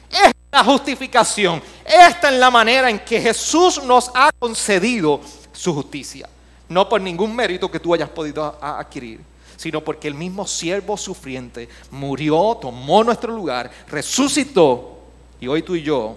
Esta 0.09 0.29
es 0.29 0.35
la 0.53 0.63
justificación. 0.63 1.61
Esta 1.85 2.33
es 2.33 2.39
la 2.39 2.51
manera 2.53 2.89
en 2.89 3.01
que 3.01 3.21
Jesús 3.21 3.83
nos 3.83 4.09
ha 4.15 4.31
concedido 4.39 5.21
su 5.59 5.75
justicia. 5.75 6.29
No 6.69 6.89
por 6.89 7.01
ningún 7.01 7.35
mérito 7.35 7.71
que 7.71 7.81
tú 7.81 7.93
hayas 7.93 8.09
podido 8.09 8.57
adquirir, 8.63 9.21
sino 9.57 9.83
porque 9.83 10.07
el 10.07 10.15
mismo 10.15 10.47
siervo 10.47 10.97
sufriente 10.97 11.69
murió, 11.91 12.57
tomó 12.61 13.03
nuestro 13.03 13.33
lugar, 13.35 13.71
resucitó. 13.89 15.01
Y 15.41 15.49
hoy 15.49 15.63
tú 15.63 15.75
y 15.75 15.83
yo 15.83 16.17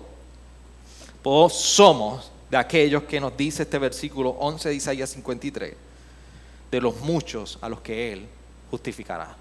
pues, 1.23 1.53
somos 1.53 2.31
de 2.51 2.57
aquellos 2.57 3.03
que 3.03 3.19
nos 3.19 3.35
dice 3.35 3.63
este 3.63 3.79
versículo 3.79 4.29
11 4.31 4.69
de 4.69 4.75
Isaías 4.75 5.09
53, 5.09 5.73
de 6.69 6.81
los 6.81 6.97
muchos 6.99 7.57
a 7.61 7.69
los 7.69 7.81
que 7.81 8.13
Él 8.13 8.27
justificará. 8.69 9.35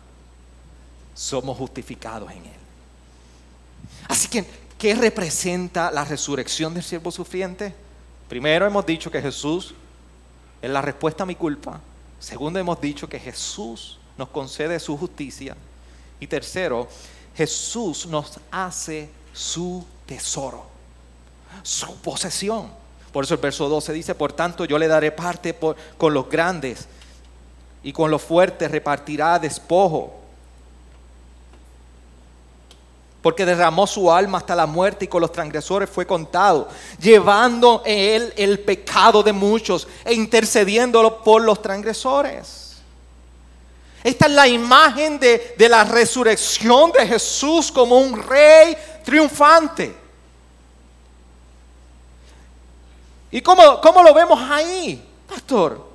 Somos 1.15 1.59
justificados 1.59 2.31
en 2.31 2.39
Él. 2.39 2.61
Así 4.09 4.29
que, 4.29 4.47
¿qué 4.79 4.95
representa 4.95 5.91
la 5.91 6.05
resurrección 6.07 6.73
del 6.73 6.85
siervo 6.85 7.11
sufriente? 7.11 7.75
Primero 8.29 8.65
hemos 8.65 8.87
dicho 8.87 9.11
que 9.11 9.21
Jesús 9.21 9.75
es 10.61 10.71
la 10.71 10.83
respuesta 10.83 11.23
a 11.23 11.27
mi 11.27 11.35
culpa. 11.35 11.81
Segundo, 12.19 12.59
hemos 12.59 12.81
dicho 12.81 13.09
que 13.09 13.19
Jesús 13.19 13.99
nos 14.17 14.29
concede 14.29 14.79
su 14.79 14.97
justicia. 14.97 15.57
Y 16.19 16.27
tercero, 16.27 16.89
Jesús 17.35 18.07
nos 18.07 18.39
hace 18.51 19.09
su 19.33 19.85
tesoro, 20.07 20.67
su 21.63 21.97
posesión. 21.97 22.69
Por 23.13 23.25
eso 23.25 23.35
el 23.35 23.41
verso 23.41 23.69
12 23.69 23.93
dice, 23.93 24.15
por 24.15 24.33
tanto 24.33 24.65
yo 24.65 24.79
le 24.79 24.87
daré 24.87 25.11
parte 25.11 25.57
con 25.97 26.15
los 26.15 26.29
grandes 26.29 26.87
y 27.83 27.93
con 27.93 28.11
los 28.11 28.23
fuertes 28.23 28.71
repartirá 28.71 29.39
despojo 29.39 30.20
porque 33.23 33.45
derramó 33.45 33.87
su 33.87 34.11
alma 34.11 34.39
hasta 34.39 34.57
la 34.57 34.67
muerte 34.67 35.05
y 35.05 35.09
con 35.09 35.21
los 35.21 35.33
transgresores 35.33 35.91
fue 35.91 36.07
contado, 36.07 36.69
llevando 36.99 37.83
en 37.85 37.99
él 37.99 38.33
el 38.37 38.61
pecado 38.61 39.23
de 39.23 39.33
muchos 39.33 39.87
e 40.05 40.15
intercediéndolo 40.15 41.23
por 41.23 41.43
los 41.43 41.61
transgresores. 41.61 42.79
Esta 44.03 44.27
es 44.27 44.33
la 44.33 44.49
imagen 44.49 45.19
de, 45.19 45.55
la 45.59 45.85
resurrección 45.85 46.91
de 46.93 47.07
Jesús 47.07 47.71
como 47.71 47.99
un 47.99 48.23
rey 48.23 48.75
triunfante. 49.05 49.95
¿Y 53.31 53.43
cómo, 53.43 53.81
cómo 53.83 54.03
lo 54.03 54.15
vemos 54.15 54.41
ahí, 54.51 55.07
pastor? 55.29 55.87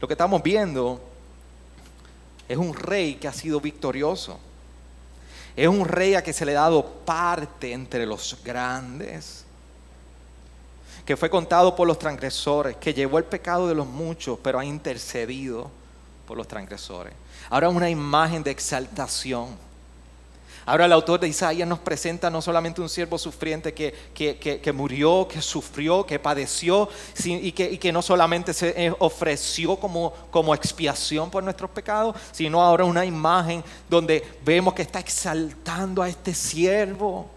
Lo 0.00 0.08
que 0.08 0.14
estamos 0.14 0.42
viendo 0.42 0.98
es 2.48 2.56
un 2.56 2.72
rey 2.72 3.16
que 3.16 3.28
ha 3.28 3.32
sido 3.32 3.60
victorioso 3.60 4.40
es 5.56 5.68
un 5.68 5.84
rey 5.84 6.14
a 6.14 6.22
que 6.22 6.32
se 6.32 6.44
le 6.44 6.52
ha 6.52 6.62
dado 6.62 6.84
parte 6.84 7.72
entre 7.72 8.06
los 8.06 8.38
grandes, 8.44 9.44
que 11.04 11.16
fue 11.16 11.30
contado 11.30 11.74
por 11.74 11.86
los 11.86 11.98
transgresores, 11.98 12.76
que 12.76 12.92
llevó 12.92 13.18
el 13.18 13.24
pecado 13.24 13.66
de 13.66 13.74
los 13.74 13.86
muchos, 13.86 14.38
pero 14.42 14.58
ha 14.58 14.64
intercedido 14.64 15.70
por 16.26 16.36
los 16.36 16.46
transgresores. 16.46 17.14
Ahora 17.48 17.70
una 17.70 17.88
imagen 17.88 18.42
de 18.42 18.50
exaltación 18.50 19.67
Ahora 20.68 20.84
el 20.84 20.92
autor 20.92 21.18
de 21.18 21.28
Isaías 21.28 21.66
nos 21.66 21.78
presenta 21.78 22.28
no 22.28 22.42
solamente 22.42 22.82
un 22.82 22.90
siervo 22.90 23.16
sufriente 23.16 23.72
que, 23.72 23.94
que, 24.12 24.72
murió, 24.74 25.26
que 25.26 25.40
sufrió, 25.40 26.04
que 26.04 26.18
padeció 26.18 26.90
y 27.24 27.52
que, 27.52 27.70
y 27.70 27.78
que 27.78 27.90
no 27.90 28.02
solamente 28.02 28.52
se 28.52 28.74
eh, 28.76 28.94
ofreció 28.98 29.76
como, 29.76 30.12
como 30.30 30.54
expiación 30.54 31.30
por 31.30 31.42
nuestros 31.42 31.70
pecados, 31.70 32.16
sino 32.32 32.60
ahora 32.60 32.84
una 32.84 33.06
imagen 33.06 33.64
donde 33.88 34.22
vemos 34.44 34.74
que 34.74 34.82
está 34.82 35.00
exaltando 35.00 36.02
a 36.02 36.08
este 36.10 36.34
siervo 36.34 37.30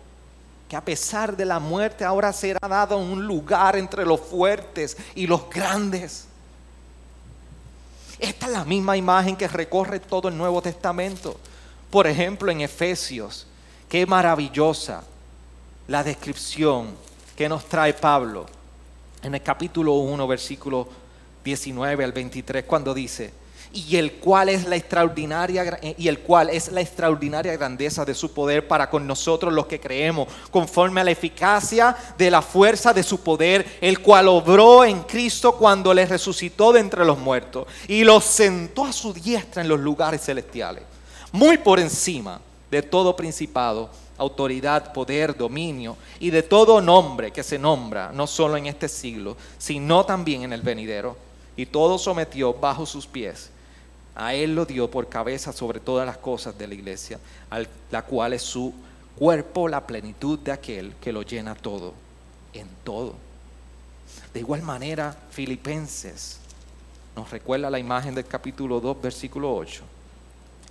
que 0.67 0.75
a 0.75 0.83
pesar 0.83 1.37
de 1.37 1.45
la 1.45 1.59
muerte 1.59 2.03
ahora 2.03 2.33
será 2.33 2.67
dado 2.67 2.97
un 2.97 3.25
lugar 3.25 3.77
entre 3.77 4.05
los 4.05 4.19
fuertes 4.19 4.97
y 5.15 5.25
los 5.25 5.49
grandes. 5.49 6.25
Esta 8.19 8.47
es 8.47 8.51
la 8.51 8.65
misma 8.65 8.97
imagen 8.97 9.37
que 9.37 9.47
recorre 9.47 10.01
todo 10.01 10.27
el 10.27 10.37
Nuevo 10.37 10.61
Testamento. 10.61 11.39
Por 11.91 12.07
ejemplo, 12.07 12.49
en 12.49 12.61
Efesios, 12.61 13.45
qué 13.89 14.05
maravillosa 14.05 15.03
la 15.89 16.05
descripción 16.05 16.95
que 17.35 17.49
nos 17.49 17.65
trae 17.65 17.93
Pablo 17.93 18.45
en 19.21 19.35
el 19.35 19.41
capítulo 19.41 19.95
1, 19.95 20.25
versículo 20.25 20.87
19 21.43 22.01
al 22.05 22.13
23, 22.13 22.63
cuando 22.63 22.93
dice, 22.93 23.33
y 23.73 23.97
el 23.97 24.13
cual 24.13 24.47
es 24.47 24.65
la 24.65 24.77
extraordinaria 24.77 25.79
y 25.97 26.07
el 26.07 26.19
cual 26.19 26.49
es 26.49 26.71
la 26.71 26.79
extraordinaria 26.79 27.57
grandeza 27.57 28.05
de 28.05 28.13
su 28.13 28.33
poder 28.33 28.69
para 28.69 28.89
con 28.89 29.05
nosotros 29.05 29.51
los 29.51 29.65
que 29.65 29.81
creemos, 29.81 30.29
conforme 30.49 31.01
a 31.01 31.03
la 31.03 31.11
eficacia 31.11 31.93
de 32.17 32.31
la 32.31 32.41
fuerza 32.41 32.93
de 32.93 33.03
su 33.03 33.19
poder, 33.19 33.79
el 33.81 33.99
cual 33.99 34.29
obró 34.29 34.85
en 34.85 35.01
Cristo 35.01 35.57
cuando 35.57 35.93
le 35.93 36.05
resucitó 36.05 36.71
de 36.71 36.79
entre 36.79 37.03
los 37.03 37.17
muertos 37.17 37.67
y 37.89 38.05
lo 38.05 38.21
sentó 38.21 38.85
a 38.85 38.93
su 38.93 39.11
diestra 39.11 39.61
en 39.61 39.67
los 39.67 39.79
lugares 39.81 40.21
celestiales 40.21 40.90
muy 41.31 41.57
por 41.57 41.79
encima 41.79 42.41
de 42.69 42.81
todo 42.81 43.15
principado, 43.15 43.89
autoridad, 44.17 44.93
poder, 44.93 45.35
dominio 45.35 45.97
y 46.19 46.29
de 46.29 46.43
todo 46.43 46.81
nombre 46.81 47.31
que 47.31 47.43
se 47.43 47.57
nombra, 47.57 48.11
no 48.13 48.27
solo 48.27 48.57
en 48.57 48.67
este 48.67 48.87
siglo, 48.87 49.35
sino 49.57 50.05
también 50.05 50.43
en 50.43 50.53
el 50.53 50.61
venidero. 50.61 51.17
Y 51.55 51.65
todo 51.65 51.97
sometió 51.97 52.53
bajo 52.53 52.85
sus 52.85 53.07
pies. 53.07 53.49
A 54.15 54.33
él 54.33 54.55
lo 54.55 54.65
dio 54.65 54.89
por 54.91 55.07
cabeza 55.07 55.53
sobre 55.53 55.79
todas 55.79 56.05
las 56.05 56.17
cosas 56.17 56.57
de 56.57 56.67
la 56.67 56.73
iglesia, 56.73 57.19
la 57.89 58.01
cual 58.03 58.33
es 58.33 58.41
su 58.41 58.73
cuerpo, 59.17 59.67
la 59.67 59.85
plenitud 59.85 60.39
de 60.39 60.51
aquel 60.51 60.95
que 61.01 61.13
lo 61.13 61.23
llena 61.23 61.55
todo, 61.55 61.93
en 62.53 62.67
todo. 62.83 63.15
De 64.33 64.39
igual 64.39 64.61
manera, 64.61 65.15
Filipenses 65.31 66.39
nos 67.15 67.29
recuerda 67.29 67.69
la 67.69 67.79
imagen 67.79 68.15
del 68.15 68.25
capítulo 68.25 68.79
2, 68.79 69.01
versículo 69.01 69.53
8 69.55 69.83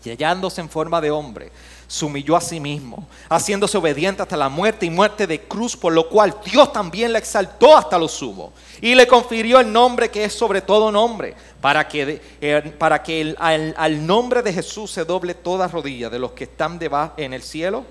y 0.04 0.10
hallándose 0.10 0.60
en 0.60 0.68
forma 0.68 1.00
de 1.00 1.10
hombre, 1.10 1.50
se 1.86 2.04
humilló 2.04 2.36
a 2.36 2.40
sí 2.40 2.60
mismo, 2.60 3.06
haciéndose 3.28 3.76
obediente 3.76 4.22
hasta 4.22 4.36
la 4.36 4.48
muerte 4.48 4.86
y 4.86 4.90
muerte 4.90 5.26
de 5.26 5.42
cruz, 5.42 5.76
por 5.76 5.92
lo 5.92 6.08
cual 6.08 6.36
Dios 6.44 6.72
también 6.72 7.12
le 7.12 7.18
exaltó 7.18 7.76
hasta 7.76 7.98
lo 7.98 8.06
sumo 8.06 8.52
y 8.80 8.94
le 8.94 9.08
confirió 9.08 9.58
el 9.58 9.72
nombre 9.72 10.08
que 10.08 10.24
es 10.24 10.32
sobre 10.32 10.62
todo 10.62 10.92
nombre, 10.92 11.34
para 11.60 11.88
que, 11.88 12.72
para 12.78 13.02
que 13.02 13.34
al, 13.38 13.74
al, 13.76 14.06
nombre 14.06 14.40
de 14.42 14.52
Jesús 14.52 14.92
se 14.92 15.04
doble 15.04 15.34
toda 15.34 15.66
rodilla 15.66 16.08
de 16.08 16.20
los 16.20 16.30
que 16.30 16.44
están 16.44 16.78
debajo 16.78 17.14
en 17.16 17.34
el 17.34 17.42
cielo, 17.42 17.84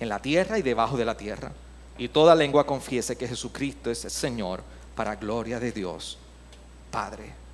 en 0.00 0.08
la 0.08 0.18
tierra 0.18 0.58
y 0.58 0.62
debajo 0.62 0.96
de 0.96 1.04
la 1.04 1.16
tierra, 1.16 1.52
y 1.98 2.08
toda 2.08 2.34
lengua 2.34 2.64
confiese 2.64 3.16
que 3.16 3.28
Jesucristo 3.28 3.90
es 3.90 4.04
el 4.06 4.10
Señor, 4.10 4.62
para 4.94 5.16
gloria 5.16 5.60
de 5.60 5.70
Dios, 5.70 6.16
Padre. 6.90 7.45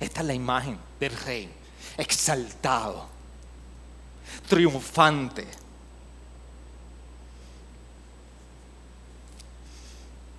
Esta 0.00 0.20
es 0.20 0.26
la 0.26 0.34
imagen 0.34 0.78
del 1.00 1.16
rey 1.16 1.52
exaltado, 1.96 3.06
triunfante. 4.48 5.46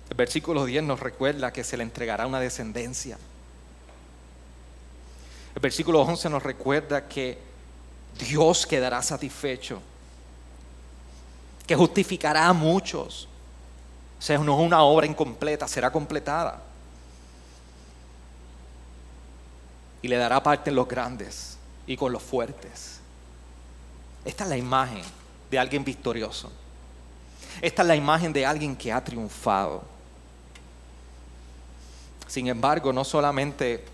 El 0.08 0.16
versículo 0.16 0.64
10 0.64 0.84
nos 0.84 1.00
recuerda 1.00 1.52
que 1.52 1.62
se 1.62 1.76
le 1.76 1.82
entregará 1.82 2.26
una 2.26 2.40
descendencia. 2.40 3.18
El 5.54 5.60
versículo 5.60 6.00
11 6.00 6.30
nos 6.30 6.42
recuerda 6.42 7.06
que 7.06 7.38
Dios 8.18 8.66
quedará 8.66 9.02
satisfecho, 9.02 9.80
que 11.66 11.76
justificará 11.76 12.48
a 12.48 12.52
muchos. 12.52 13.28
O 14.18 14.22
sea, 14.22 14.38
no 14.38 14.58
es 14.58 14.66
una 14.66 14.82
obra 14.82 15.06
incompleta, 15.06 15.68
será 15.68 15.90
completada. 15.90 16.69
Y 20.02 20.08
le 20.08 20.16
dará 20.16 20.42
parte 20.42 20.70
en 20.70 20.76
los 20.76 20.88
grandes 20.88 21.58
y 21.86 21.96
con 21.96 22.12
los 22.12 22.22
fuertes. 22.22 23.00
Esta 24.24 24.44
es 24.44 24.50
la 24.50 24.56
imagen 24.56 25.02
de 25.50 25.58
alguien 25.58 25.84
victorioso. 25.84 26.50
Esta 27.60 27.82
es 27.82 27.88
la 27.88 27.96
imagen 27.96 28.32
de 28.32 28.46
alguien 28.46 28.76
que 28.76 28.92
ha 28.92 29.02
triunfado. 29.02 29.82
Sin 32.26 32.46
embargo, 32.46 32.92
no 32.92 33.04
solamente 33.04 33.84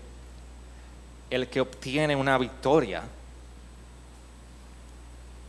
el 1.29 1.47
que 1.49 1.59
obtiene 1.59 2.15
una 2.15 2.37
victoria 2.37 3.03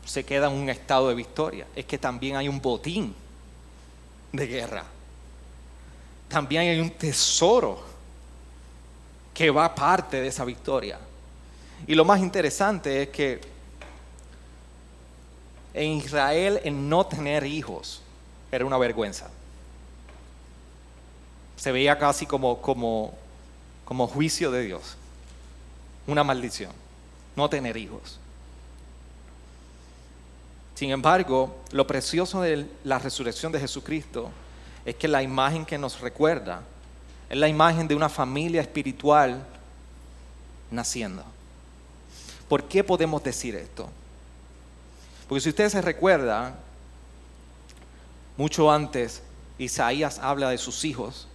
se 0.05 0.25
queda 0.25 0.47
en 0.47 0.55
un 0.55 0.71
estado 0.71 1.09
de 1.09 1.15
victoria, 1.15 1.67
es 1.77 1.85
que 1.85 1.99
también 1.99 2.37
hay 2.37 2.49
un 2.49 2.63
botín 2.63 3.15
de 4.33 4.47
guerra. 4.47 4.85
También 6.29 6.63
hay 6.63 6.81
un 6.81 6.91
tesoro 6.91 7.85
que 9.39 9.53
va 9.53 9.73
parte 9.73 10.21
de 10.21 10.27
esa 10.27 10.45
victoria. 10.45 10.99
Y 11.87 11.95
lo 11.95 12.05
más 12.05 12.19
interesante 12.19 13.03
es 13.03 13.09
que 13.11 13.41
en 15.73 15.93
Israel 15.93 16.61
el 16.65 16.89
no 16.89 17.07
tener 17.07 17.47
hijos 17.47 18.03
era 18.51 18.67
una 18.67 18.77
vergüenza. 18.79 19.31
Se 21.57 21.71
veía 21.71 21.97
casi 21.97 22.27
como, 22.27 22.61
como, 22.61 23.17
como 23.85 24.09
juicio 24.09 24.51
de 24.51 24.63
Dios, 24.63 24.97
una 26.09 26.25
maldición, 26.25 26.73
no 27.37 27.49
tener 27.49 27.77
hijos. 27.77 28.19
Sin 30.75 30.91
embargo, 30.91 31.59
lo 31.71 31.87
precioso 31.87 32.41
de 32.41 32.67
la 32.83 32.99
resurrección 32.99 33.53
de 33.53 33.61
Jesucristo 33.61 34.31
es 34.85 34.97
que 34.97 35.07
la 35.07 35.23
imagen 35.23 35.65
que 35.65 35.79
nos 35.79 36.01
recuerda 36.01 36.63
es 37.29 37.37
la 37.37 37.49
imagen 37.49 37.87
de 37.87 37.95
una 37.95 38.09
familia 38.09 38.61
espiritual 38.61 39.47
naciendo. 40.71 41.25
¿Por 42.49 42.65
qué 42.65 42.83
podemos 42.83 43.23
decir 43.23 43.55
esto? 43.55 43.89
Porque 45.29 45.43
si 45.43 45.51
ustedes 45.51 45.73
se 45.73 45.83
recuerdan, 45.83 46.57
mucho 48.37 48.71
antes 48.73 49.23
Isaías 49.59 50.19
habla 50.21 50.49
de 50.51 50.59
sus 50.59 50.85
hijos 50.85 51.29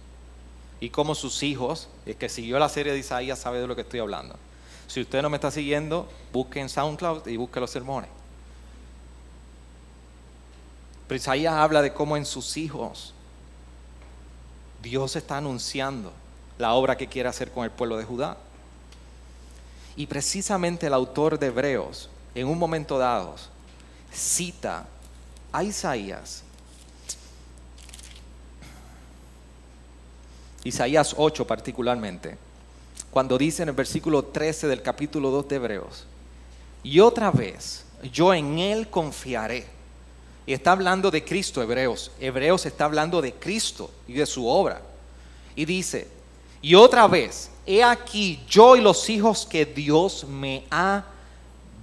y 0.80 0.90
cómo 0.90 1.14
sus 1.14 1.42
hijos, 1.42 1.88
el 2.06 2.16
que 2.16 2.28
siguió 2.28 2.58
la 2.58 2.68
serie 2.68 2.92
de 2.92 2.98
Isaías 2.98 3.38
sabe 3.38 3.60
de 3.60 3.66
lo 3.66 3.76
que 3.76 3.82
estoy 3.82 4.00
hablando. 4.00 4.36
Si 4.88 5.00
usted 5.00 5.22
no 5.22 5.30
me 5.30 5.36
está 5.36 5.50
siguiendo, 5.50 6.08
busque 6.32 6.60
en 6.60 6.68
SoundCloud 6.68 7.26
y 7.28 7.36
busque 7.36 7.60
los 7.60 7.70
sermones. 7.70 8.10
Pero 11.06 11.16
Isaías 11.16 11.54
habla 11.54 11.82
de 11.82 11.92
cómo 11.92 12.16
en 12.16 12.24
sus 12.24 12.56
hijos 12.56 13.14
Dios 14.84 15.16
está 15.16 15.38
anunciando 15.38 16.12
la 16.58 16.74
obra 16.74 16.96
que 16.96 17.08
quiere 17.08 17.28
hacer 17.28 17.50
con 17.50 17.64
el 17.64 17.70
pueblo 17.70 17.96
de 17.96 18.04
Judá. 18.04 18.36
Y 19.96 20.06
precisamente 20.06 20.86
el 20.86 20.94
autor 20.94 21.38
de 21.38 21.46
Hebreos, 21.46 22.10
en 22.34 22.46
un 22.46 22.58
momento 22.58 22.98
dado, 22.98 23.34
cita 24.12 24.86
a 25.50 25.64
Isaías. 25.64 26.42
Isaías 30.64 31.14
8 31.16 31.46
particularmente, 31.46 32.36
cuando 33.10 33.38
dice 33.38 33.62
en 33.62 33.70
el 33.70 33.74
versículo 33.74 34.24
13 34.24 34.66
del 34.66 34.82
capítulo 34.82 35.30
2 35.30 35.48
de 35.48 35.56
Hebreos, 35.56 36.06
y 36.82 37.00
otra 37.00 37.30
vez 37.30 37.84
yo 38.12 38.34
en 38.34 38.58
él 38.58 38.88
confiaré 38.88 39.73
y 40.46 40.52
está 40.52 40.72
hablando 40.72 41.10
de 41.10 41.24
Cristo, 41.24 41.62
Hebreos. 41.62 42.10
Hebreos 42.20 42.66
está 42.66 42.84
hablando 42.84 43.22
de 43.22 43.32
Cristo 43.34 43.90
y 44.06 44.14
de 44.14 44.26
su 44.26 44.46
obra. 44.46 44.82
Y 45.56 45.64
dice, 45.64 46.08
y 46.60 46.74
otra 46.74 47.06
vez, 47.06 47.50
he 47.66 47.82
aquí 47.82 48.42
yo 48.48 48.76
y 48.76 48.80
los 48.80 49.08
hijos 49.08 49.46
que 49.46 49.64
Dios 49.64 50.24
me 50.24 50.64
ha 50.70 51.04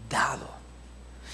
dado. 0.09 0.49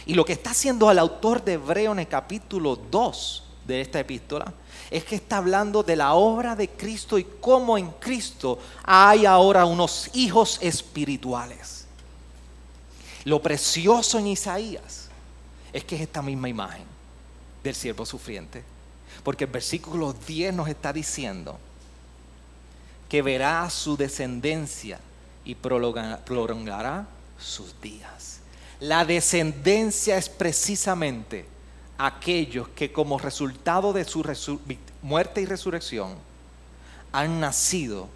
Y 0.06 0.14
lo 0.14 0.24
que 0.24 0.34
está 0.34 0.52
haciendo 0.52 0.90
el 0.90 1.00
autor 1.00 1.44
de 1.44 1.54
Hebreo 1.54 1.92
en 1.92 2.00
el 2.00 2.08
capítulo 2.08 2.78
2 2.78 3.44
de 3.66 3.82
esta 3.82 4.00
epístola 4.00 4.54
es 4.90 5.04
que 5.04 5.16
está 5.16 5.38
hablando 5.38 5.84
de 5.84 5.98
la 5.98 6.14
obra 6.14 6.56
de 6.56 6.70
Cristo 6.70 7.18
y 7.18 7.26
cómo 7.42 7.78
en 7.78 7.92
Cristo 8.00 8.58
hay 8.86 9.26
ahora 9.26 9.66
unos 9.66 10.10
hijos 10.14 10.60
espirituales. 10.62 11.86
Lo 13.26 13.42
precioso 13.42 14.18
en 14.18 14.28
Isaías 14.28 15.10
es 15.74 15.84
que 15.84 15.98
es 15.98 16.04
esta 16.04 16.22
misma 16.22 16.48
imagen 16.48 16.97
del 17.68 17.76
siervo 17.76 18.06
sufriente. 18.06 18.64
Porque 19.24 19.46
el 19.46 19.52
versículo 19.52 20.14
10 20.14 20.54
nos 20.54 20.68
está 20.68 20.92
diciendo 20.94 21.60
que 23.10 23.22
verá 23.22 23.70
su 23.70 23.96
descendencia 23.96 25.00
y 25.46 25.56
prolongará 25.56 27.08
sus 27.40 27.80
días. 27.82 28.40
La 28.80 29.06
descendencia 29.06 30.18
es 30.18 30.30
precisamente 30.30 31.46
aquellos 31.98 32.68
que 32.70 32.92
como 32.92 33.18
resultado 33.18 33.94
de 33.94 34.06
su 34.06 34.24
muerte 35.02 35.42
y 35.42 35.46
resurrección 35.46 36.16
han 37.12 37.40
nacido 37.40 38.08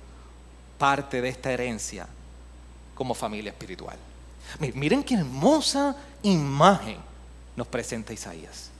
parte 0.78 1.22
de 1.22 1.30
esta 1.30 1.52
herencia 1.52 2.08
como 2.94 3.14
familia 3.14 3.52
espiritual. 3.52 3.98
Miren 4.60 5.04
qué 5.04 5.16
hermosa 5.16 5.96
imagen 6.22 6.98
nos 7.56 7.68
presenta 7.68 8.14
Isaías. 8.14 8.71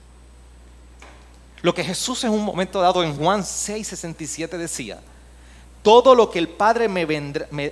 Lo 1.62 1.74
que 1.74 1.84
Jesús 1.84 2.24
en 2.24 2.32
un 2.32 2.44
momento 2.44 2.82
dado 2.82 3.04
en 3.04 3.16
Juan 3.16 3.46
6, 3.46 3.88
67 3.88 4.58
decía, 4.58 5.00
todo 5.84 6.16
lo 6.16 6.30
que 6.30 6.40
el 6.40 6.50
Padre 6.50 6.88
me, 6.88 7.06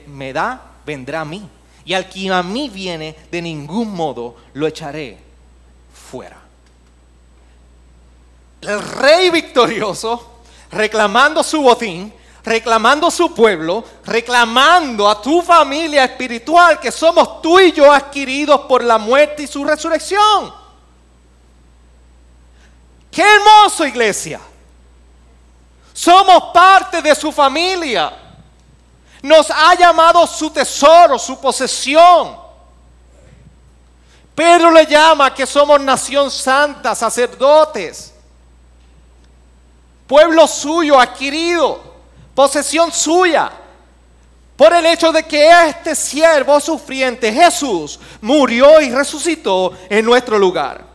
me, 0.08 0.34
da, 0.34 0.62
vendrá 0.86 1.22
a 1.22 1.26
mí. 1.26 1.48
Y 1.86 1.94
al 1.94 2.08
que 2.08 2.32
a 2.32 2.44
mí 2.44 2.70
viene, 2.70 3.16
de 3.32 3.42
ningún 3.42 3.92
modo 3.92 4.36
lo 4.54 4.68
echaré 4.68 5.18
fuera. 5.94 6.38
El 8.62 8.82
rey 8.82 9.30
victorioso, 9.30 10.42
reclamando 10.72 11.44
su 11.44 11.62
botín, 11.62 12.14
reclamando 12.44 13.10
su 13.10 13.34
pueblo, 13.34 13.84
reclamando 14.06 15.10
a 15.10 15.22
tu 15.22 15.42
familia 15.42 16.04
espiritual 16.04 16.80
que 16.80 16.92
somos 16.92 17.42
tú 17.42 17.60
y 17.60 17.72
yo 17.72 17.92
adquiridos 17.92 18.62
por 18.62 18.84
la 18.84 18.98
muerte 18.98 19.44
y 19.44 19.48
su 19.48 19.64
resurrección. 19.64 20.59
Qué 23.12 23.22
hermoso 23.22 23.86
iglesia. 23.86 24.40
Somos 25.94 26.52
parte 26.54 27.02
de 27.02 27.14
su 27.16 27.32
familia. 27.32 28.14
Nos 29.22 29.50
ha 29.52 29.76
llamado 29.76 30.26
su 30.26 30.50
tesoro, 30.50 31.20
su 31.20 31.40
posesión. 31.40 32.38
Pedro 34.34 34.72
le 34.72 34.86
llama 34.86 35.34
que 35.34 35.46
somos 35.46 35.82
nación 35.82 36.32
santa, 36.32 36.96
sacerdotes, 36.96 38.14
pueblo 40.08 40.48
suyo 40.48 40.98
adquirido, 40.98 41.84
posesión 42.34 42.90
suya, 42.94 43.52
por 44.56 44.72
el 44.72 44.86
hecho 44.86 45.12
de 45.12 45.24
que 45.24 45.68
este 45.68 45.94
siervo 45.94 46.58
sufriente, 46.62 47.34
Jesús, 47.34 48.00
murió 48.22 48.80
y 48.80 48.90
resucitó 48.90 49.78
en 49.90 50.06
nuestro 50.06 50.40
lugar. 50.40 50.89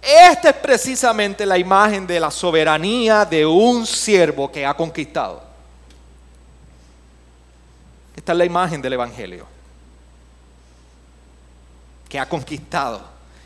Esta 0.00 0.50
es 0.50 0.56
precisamente 0.56 1.44
la 1.44 1.58
imagen 1.58 2.06
de 2.06 2.20
la 2.20 2.30
soberanía 2.30 3.24
de 3.24 3.44
un 3.44 3.86
siervo 3.86 4.50
que 4.50 4.64
ha 4.64 4.74
conquistado. 4.74 5.42
Esta 8.16 8.32
es 8.32 8.38
la 8.38 8.44
imagen 8.44 8.82
del 8.82 8.92
Evangelio, 8.92 9.46
que 12.08 12.18
ha 12.18 12.28
conquistado 12.28 13.02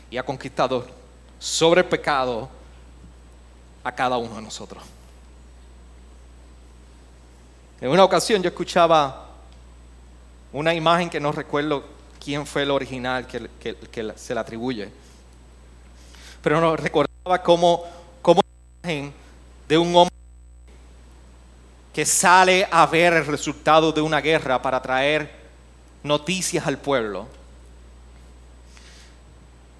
y 0.09 0.17
ha 0.17 0.23
conquistado 0.23 0.85
sobre 1.39 1.81
el 1.81 1.87
pecado 1.87 2.49
a 3.83 3.91
cada 3.91 4.17
uno 4.17 4.35
de 4.35 4.41
nosotros. 4.41 4.83
En 7.81 7.89
una 7.89 8.03
ocasión 8.03 8.41
yo 8.41 8.47
escuchaba 8.47 9.27
una 10.53 10.73
imagen 10.73 11.09
que 11.09 11.19
no 11.19 11.31
recuerdo 11.31 11.83
quién 12.23 12.45
fue 12.45 12.63
el 12.63 12.71
original 12.71 13.27
que, 13.27 14.13
se 14.15 14.33
le 14.33 14.39
atribuye, 14.39 14.89
pero 16.43 16.59
no 16.59 16.75
recordaba 16.75 17.41
como, 17.41 17.85
como 18.21 18.41
imagen 18.83 19.13
de 19.67 19.77
un 19.77 19.95
hombre 19.95 20.13
que 21.93 22.05
sale 22.05 22.67
a 22.69 22.85
ver 22.85 23.13
el 23.13 23.25
resultado 23.25 23.93
de 23.93 24.01
una 24.01 24.19
guerra 24.19 24.61
para 24.61 24.81
traer 24.81 25.31
noticias 26.03 26.67
al 26.67 26.77
pueblo. 26.77 27.27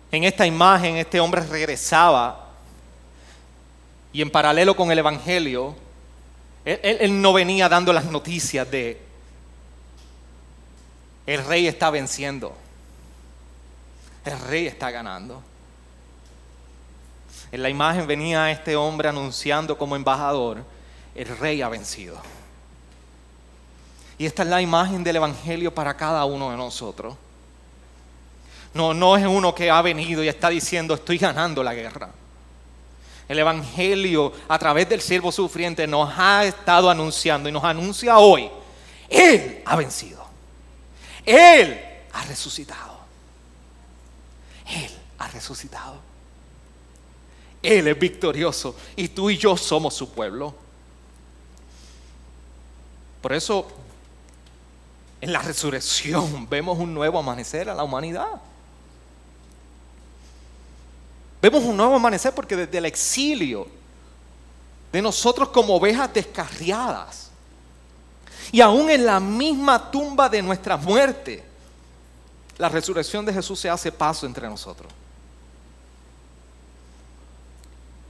En 0.10 0.24
esta 0.24 0.46
imagen 0.46 0.96
este 0.96 1.20
hombre 1.20 1.42
regresaba 1.42 2.48
y 4.14 4.22
en 4.22 4.30
paralelo 4.30 4.76
con 4.76 4.90
el 4.90 5.00
Evangelio, 5.00 5.76
él, 6.64 7.22
no 7.22 7.34
venía 7.34 7.68
dando 7.68 7.92
las 7.92 8.06
noticias 8.06 8.70
de 8.72 9.02
el 11.26 11.44
rey 11.46 11.68
está 11.68 11.90
venciendo, 11.90 12.56
el 14.24 14.40
rey 14.40 14.68
está 14.68 14.92
ganando. 14.92 15.42
En 17.54 17.62
la 17.62 17.70
imagen 17.70 18.08
venía 18.08 18.50
este 18.50 18.76
hombre 18.76 19.10
anunciando 19.10 19.78
como 19.78 19.96
embajador 19.96 20.66
el 21.14 21.38
rey 21.38 21.62
ha 21.62 21.70
vencido. 21.70 22.18
Y 24.18 24.26
esta 24.26 24.42
es 24.42 24.50
la 24.50 24.60
imagen 24.60 25.04
del 25.04 25.18
Evangelio 25.18 25.72
para 25.72 25.96
cada 25.96 26.26
uno 26.26 26.50
de 26.50 26.58
nosotros. 26.58 27.16
No, 28.74 28.96
no 28.96 29.16
es 29.18 29.28
uno 29.28 29.54
que 29.54 29.70
ha 29.70 29.84
venido 29.84 30.24
y 30.24 30.30
está 30.30 30.50
diciendo 30.50 30.96
estoy 30.96 31.20
ganando 31.20 31.62
la 31.62 31.76
guerra. 31.76 32.10
El 33.30 33.38
Evangelio 33.38 34.34
a 34.48 34.58
través 34.58 34.90
del 34.90 35.02
siervo 35.02 35.32
sufriente 35.32 35.86
nos 35.86 36.12
ha 36.18 36.46
estado 36.46 36.90
anunciando 36.90 37.50
y 37.50 37.52
nos 37.52 37.64
anuncia 37.64 38.18
hoy. 38.18 38.50
Él 39.08 39.62
ha 39.64 39.76
vencido. 39.76 40.26
Él 41.24 41.80
ha 42.14 42.24
resucitado. 42.24 42.98
Él 44.66 44.90
ha 45.20 45.28
resucitado. 45.28 46.13
Él 47.64 47.88
es 47.88 47.98
victorioso 47.98 48.76
y 48.98 49.08
tú 49.08 49.30
y 49.30 49.38
yo 49.38 49.56
somos 49.56 49.94
su 49.94 50.12
pueblo. 50.12 50.54
Por 53.22 53.32
eso, 53.32 53.66
en 55.22 55.32
la 55.32 55.42
resurrección 55.42 56.48
vemos 56.50 56.78
un 56.78 56.94
nuevo 56.94 57.18
amanecer 57.18 57.70
a 57.70 57.74
la 57.74 57.86
humanidad. 57.86 58.28
Vemos 61.42 61.64
un 61.64 61.78
nuevo 61.78 61.96
amanecer 61.96 62.36
porque 62.36 62.58
desde 62.58 62.78
el 62.78 62.86
exilio 62.86 63.68
de 64.92 65.02
nosotros 65.02 65.50
como 65.50 65.76
ovejas 65.76 66.14
descarriadas 66.14 67.32
y 68.52 68.62
aún 68.62 68.90
en 68.90 69.06
la 69.06 69.20
misma 69.20 69.90
tumba 69.90 70.28
de 70.30 70.42
nuestra 70.42 70.78
muerte, 70.78 71.44
la 72.58 72.70
resurrección 72.70 73.26
de 73.26 73.34
Jesús 73.34 73.60
se 73.60 73.70
hace 73.70 73.92
paso 73.92 74.26
entre 74.26 74.48
nosotros. 74.48 74.92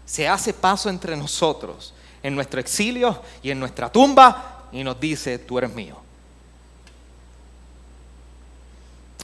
Se 0.06 0.28
hace 0.28 0.54
paso 0.54 0.90
entre 0.90 1.16
nosotros 1.16 1.94
en 2.22 2.36
nuestro 2.36 2.60
exilio 2.60 3.22
y 3.42 3.52
en 3.52 3.60
nuestra 3.60 3.92
tumba 3.92 4.70
y 4.72 4.84
nos 4.84 5.00
dice, 5.00 5.40
tú 5.40 5.58
eres 5.58 5.74
mío. 5.74 5.98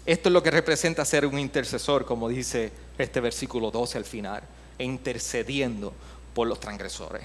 Esto 0.05 0.29
es 0.29 0.33
lo 0.33 0.41
que 0.41 0.51
representa 0.51 1.05
ser 1.05 1.25
un 1.25 1.37
intercesor, 1.37 2.05
como 2.05 2.29
dice 2.29 2.71
este 2.97 3.19
versículo 3.19 3.69
12 3.71 3.97
al 3.97 4.05
final, 4.05 4.43
intercediendo 4.79 5.93
por 6.33 6.47
los 6.47 6.59
transgresores. 6.59 7.23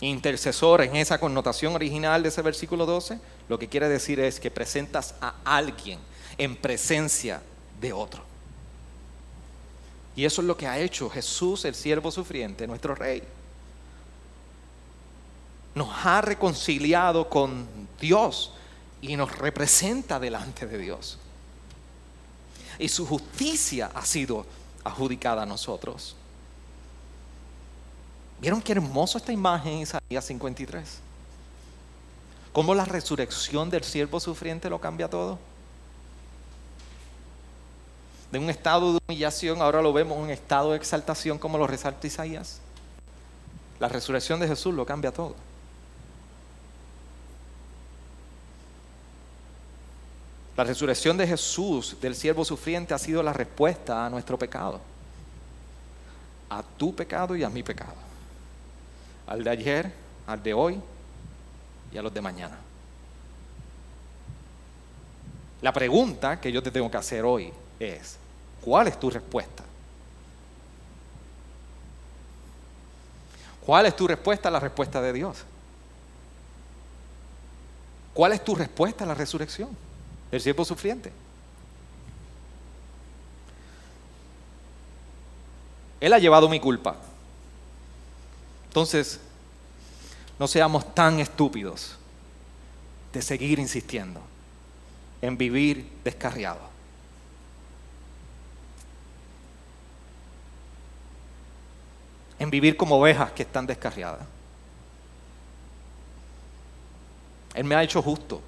Intercesor 0.00 0.82
en 0.82 0.96
esa 0.96 1.18
connotación 1.18 1.74
original 1.74 2.22
de 2.22 2.28
ese 2.28 2.42
versículo 2.42 2.86
12, 2.86 3.18
lo 3.48 3.58
que 3.58 3.68
quiere 3.68 3.88
decir 3.88 4.20
es 4.20 4.38
que 4.38 4.50
presentas 4.50 5.14
a 5.20 5.34
alguien 5.44 5.98
en 6.38 6.56
presencia 6.56 7.42
de 7.80 7.92
otro. 7.92 8.22
Y 10.18 10.24
eso 10.24 10.40
es 10.40 10.48
lo 10.48 10.56
que 10.56 10.66
ha 10.66 10.76
hecho 10.80 11.08
Jesús, 11.08 11.64
el 11.64 11.76
siervo 11.76 12.10
sufriente, 12.10 12.66
nuestro 12.66 12.96
rey 12.96 13.22
nos 15.78 15.88
ha 16.04 16.20
reconciliado 16.20 17.28
con 17.30 17.68
Dios 18.00 18.50
y 19.00 19.14
nos 19.14 19.38
representa 19.38 20.18
delante 20.18 20.66
de 20.66 20.76
Dios. 20.76 21.18
Y 22.80 22.88
su 22.88 23.06
justicia 23.06 23.92
ha 23.94 24.04
sido 24.04 24.44
adjudicada 24.82 25.44
a 25.44 25.46
nosotros. 25.46 26.16
¿Vieron 28.40 28.60
qué 28.60 28.72
hermoso 28.72 29.18
esta 29.18 29.32
imagen 29.32 29.74
en 29.74 29.78
Isaías 29.82 30.24
53? 30.24 30.98
¿Cómo 32.52 32.74
la 32.74 32.86
resurrección 32.86 33.70
del 33.70 33.84
siervo 33.84 34.18
sufriente 34.18 34.68
lo 34.68 34.80
cambia 34.80 35.08
todo? 35.08 35.38
De 38.30 38.38
un 38.38 38.50
estado 38.50 38.92
de 38.92 38.98
humillación, 39.06 39.62
ahora 39.62 39.80
lo 39.80 39.92
vemos 39.92 40.18
en 40.18 40.24
un 40.24 40.30
estado 40.30 40.72
de 40.72 40.76
exaltación, 40.76 41.38
como 41.38 41.56
lo 41.56 41.66
resalta 41.66 42.06
Isaías. 42.06 42.60
La 43.80 43.88
resurrección 43.88 44.38
de 44.40 44.48
Jesús 44.48 44.74
lo 44.74 44.84
cambia 44.84 45.12
todo. 45.12 45.34
La 50.56 50.64
resurrección 50.64 51.16
de 51.16 51.26
Jesús, 51.26 51.96
del 52.00 52.16
siervo 52.16 52.44
sufriente, 52.44 52.92
ha 52.92 52.98
sido 52.98 53.22
la 53.22 53.32
respuesta 53.32 54.04
a 54.04 54.10
nuestro 54.10 54.36
pecado. 54.36 54.80
A 56.50 56.62
tu 56.62 56.94
pecado 56.94 57.36
y 57.36 57.44
a 57.44 57.48
mi 57.48 57.62
pecado. 57.62 57.94
Al 59.26 59.44
de 59.44 59.50
ayer, 59.50 59.92
al 60.26 60.42
de 60.42 60.52
hoy 60.52 60.80
y 61.92 61.96
a 61.96 62.02
los 62.02 62.12
de 62.12 62.20
mañana. 62.20 62.58
La 65.62 65.72
pregunta 65.72 66.40
que 66.40 66.52
yo 66.52 66.62
te 66.62 66.70
tengo 66.70 66.90
que 66.90 66.96
hacer 66.96 67.24
hoy 67.24 67.52
es, 67.78 68.16
¿cuál 68.60 68.88
es 68.88 68.98
tu 68.98 69.10
respuesta? 69.10 69.64
¿Cuál 73.64 73.86
es 73.86 73.96
tu 73.96 74.08
respuesta 74.08 74.48
a 74.48 74.52
la 74.52 74.60
respuesta 74.60 75.00
de 75.02 75.12
Dios? 75.12 75.44
¿Cuál 78.14 78.32
es 78.32 78.42
tu 78.42 78.54
respuesta 78.54 79.04
a 79.04 79.06
la 79.06 79.14
resurrección? 79.14 79.76
el 80.30 80.40
siervo 80.40 80.64
sufriente. 80.64 81.12
Él 86.00 86.12
ha 86.12 86.18
llevado 86.18 86.48
mi 86.48 86.60
culpa. 86.60 86.96
Entonces, 88.68 89.20
no 90.38 90.46
seamos 90.46 90.94
tan 90.94 91.18
estúpidos 91.18 91.96
de 93.12 93.22
seguir 93.22 93.58
insistiendo 93.58 94.20
en 95.20 95.36
vivir 95.36 95.90
descarriado. 96.04 96.67
En 102.38 102.50
vivir 102.50 102.76
como 102.76 102.96
ovejas 102.96 103.32
que 103.32 103.42
están 103.42 103.66
descarriadas. 103.66 104.26
Él 107.54 107.64
me 107.64 107.74
ha 107.74 107.82
hecho 107.82 108.00
justo. 108.00 108.40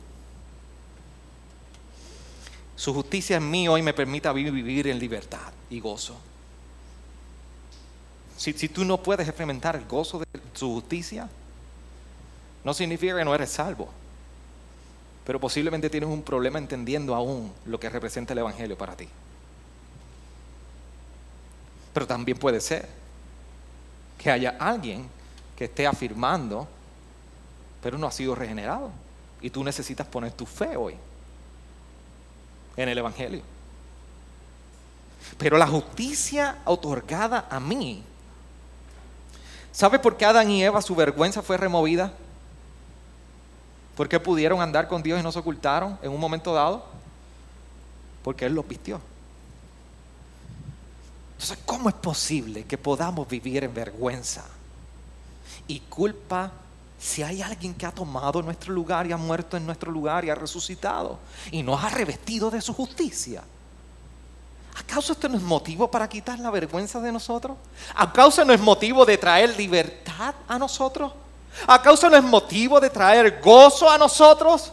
Su 2.76 2.94
justicia 2.94 3.36
en 3.36 3.50
mí 3.50 3.68
hoy 3.68 3.82
me 3.82 3.92
permite 3.92 4.32
vivir 4.32 4.86
en 4.86 4.98
libertad 4.98 5.52
y 5.68 5.80
gozo. 5.80 6.16
Si, 8.36 8.52
si, 8.52 8.68
tú 8.68 8.84
no 8.84 9.02
puedes 9.02 9.28
experimentar 9.28 9.76
el 9.76 9.84
gozo 9.84 10.20
de 10.20 10.26
su 10.54 10.72
justicia, 10.72 11.28
no 12.64 12.72
significa 12.72 13.16
que 13.16 13.24
no 13.24 13.34
eres 13.34 13.50
salvo. 13.50 13.88
Pero 15.26 15.38
posiblemente 15.38 15.90
tienes 15.90 16.08
un 16.08 16.22
problema 16.22 16.58
entendiendo 16.58 17.14
aún 17.14 17.52
lo 17.66 17.78
que 17.78 17.90
representa 17.90 18.32
el 18.32 18.38
Evangelio 18.38 18.78
para 18.78 18.96
ti. 18.96 19.08
Pero 21.92 22.06
también 22.06 22.38
puede 22.38 22.60
ser 22.60 22.99
que 24.20 24.30
haya 24.30 24.54
alguien 24.60 25.08
que 25.56 25.64
esté 25.64 25.86
afirmando, 25.86 26.68
pero 27.82 27.96
no 27.96 28.06
ha 28.06 28.12
sido 28.12 28.34
regenerado. 28.34 28.90
Y 29.40 29.48
tú 29.48 29.64
necesitas 29.64 30.06
poner 30.06 30.32
tu 30.32 30.44
fe 30.44 30.76
hoy 30.76 30.94
en 32.76 32.88
el 32.90 32.98
Evangelio. 32.98 33.40
Pero 35.38 35.56
la 35.56 35.66
justicia 35.66 36.58
otorgada 36.66 37.46
a 37.50 37.58
mí, 37.60 38.02
¿sabe 39.72 39.98
por 39.98 40.18
qué 40.18 40.26
Adán 40.26 40.50
y 40.50 40.62
Eva 40.62 40.82
su 40.82 40.94
vergüenza 40.94 41.40
fue 41.40 41.56
removida? 41.56 42.12
¿Por 43.96 44.06
qué 44.06 44.20
pudieron 44.20 44.60
andar 44.60 44.86
con 44.86 45.02
Dios 45.02 45.18
y 45.18 45.22
no 45.22 45.32
se 45.32 45.38
ocultaron 45.38 45.98
en 46.02 46.10
un 46.10 46.20
momento 46.20 46.52
dado? 46.52 46.84
Porque 48.22 48.44
Él 48.44 48.54
los 48.54 48.68
vistió. 48.68 49.00
Entonces, 51.40 51.64
¿cómo 51.64 51.88
es 51.88 51.94
posible 51.94 52.64
que 52.64 52.76
podamos 52.76 53.26
vivir 53.26 53.64
en 53.64 53.72
vergüenza 53.72 54.44
y 55.66 55.80
culpa 55.80 56.52
Si 56.98 57.22
hay 57.22 57.40
alguien 57.40 57.72
que 57.72 57.86
ha 57.86 57.92
tomado 57.92 58.42
nuestro 58.42 58.74
lugar 58.74 59.06
y 59.06 59.12
ha 59.12 59.16
muerto 59.16 59.56
en 59.56 59.64
nuestro 59.64 59.90
lugar 59.90 60.22
y 60.22 60.28
ha 60.28 60.34
resucitado 60.34 61.18
y 61.50 61.62
nos 61.62 61.82
ha 61.82 61.88
revestido 61.88 62.50
de 62.50 62.60
su 62.60 62.74
justicia. 62.74 63.42
¿Acaso 64.78 65.14
esto 65.14 65.30
no 65.30 65.38
es 65.38 65.42
motivo 65.42 65.90
para 65.90 66.06
quitar 66.10 66.38
la 66.38 66.50
vergüenza 66.50 67.00
de 67.00 67.10
nosotros? 67.10 67.56
¿Acaso 67.94 68.44
no 68.44 68.52
es 68.52 68.60
motivo 68.60 69.06
de 69.06 69.16
traer 69.16 69.56
libertad 69.56 70.34
a 70.46 70.58
nosotros? 70.58 71.10
¿Acaso 71.66 72.10
no 72.10 72.18
es 72.18 72.22
motivo 72.22 72.78
de 72.78 72.90
traer 72.90 73.40
gozo 73.40 73.90
a 73.90 73.96
nosotros? 73.96 74.70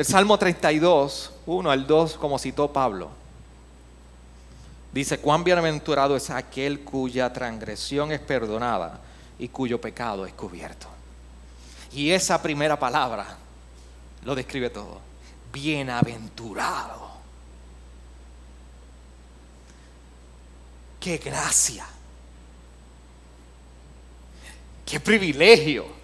El 0.00 0.06
Salmo 0.06 0.38
32, 0.38 1.30
1 1.44 1.70
al 1.70 1.86
2, 1.86 2.14
como 2.14 2.38
citó 2.38 2.72
Pablo, 2.72 3.10
dice, 4.94 5.18
cuán 5.18 5.44
bienaventurado 5.44 6.16
es 6.16 6.30
aquel 6.30 6.80
cuya 6.80 7.30
transgresión 7.30 8.10
es 8.10 8.18
perdonada 8.18 8.98
y 9.38 9.48
cuyo 9.48 9.78
pecado 9.78 10.24
es 10.24 10.32
cubierto. 10.32 10.86
Y 11.92 12.12
esa 12.12 12.40
primera 12.40 12.78
palabra 12.78 13.36
lo 14.24 14.34
describe 14.34 14.70
todo. 14.70 15.02
Bienaventurado. 15.52 17.10
Qué 20.98 21.18
gracia. 21.18 21.84
Qué 24.86 24.98
privilegio 24.98 25.99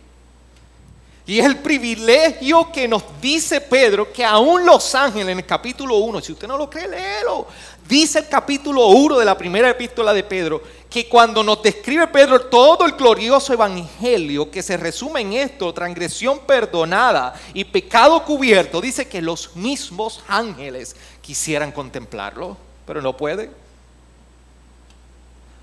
y 1.26 1.40
es 1.40 1.46
el 1.46 1.58
privilegio 1.58 2.70
que 2.70 2.86
nos 2.86 3.02
dice 3.20 3.60
Pedro 3.60 4.12
que 4.12 4.24
aún 4.24 4.64
los 4.64 4.94
ángeles 4.94 5.28
en 5.32 5.38
el 5.38 5.46
capítulo 5.46 5.96
1, 5.96 6.20
si 6.20 6.32
usted 6.32 6.46
no 6.46 6.56
lo 6.56 6.70
cree, 6.70 6.86
léelo. 6.86 7.48
Dice 7.88 8.20
el 8.20 8.28
capítulo 8.28 8.86
1 8.86 9.18
de 9.18 9.24
la 9.24 9.36
primera 9.36 9.68
epístola 9.68 10.14
de 10.14 10.22
Pedro 10.22 10.62
que 10.88 11.08
cuando 11.08 11.42
nos 11.42 11.60
describe 11.64 12.06
Pedro 12.06 12.42
todo 12.42 12.86
el 12.86 12.92
glorioso 12.92 13.52
evangelio 13.52 14.48
que 14.52 14.62
se 14.62 14.76
resume 14.76 15.20
en 15.20 15.32
esto, 15.32 15.74
transgresión 15.74 16.38
perdonada 16.46 17.34
y 17.52 17.64
pecado 17.64 18.22
cubierto, 18.24 18.80
dice 18.80 19.08
que 19.08 19.20
los 19.20 19.56
mismos 19.56 20.22
ángeles 20.28 20.94
quisieran 21.22 21.72
contemplarlo, 21.72 22.56
pero 22.86 23.02
no 23.02 23.16
pueden. 23.16 23.50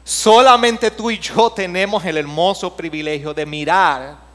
Solamente 0.04 0.92
tú 0.92 1.10
y 1.10 1.20
yo 1.20 1.50
tenemos 1.52 2.04
el 2.04 2.18
hermoso 2.18 2.76
privilegio 2.76 3.34
de 3.34 3.46
mirar 3.46 4.33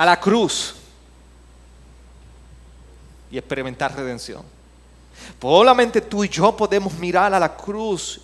a 0.00 0.06
la 0.06 0.18
cruz 0.18 0.76
y 3.30 3.36
experimentar 3.36 3.94
redención. 3.94 4.42
Solamente 5.38 6.00
tú 6.00 6.24
y 6.24 6.28
yo 6.30 6.56
podemos 6.56 6.94
mirar 6.94 7.34
a 7.34 7.38
la 7.38 7.54
cruz 7.54 8.18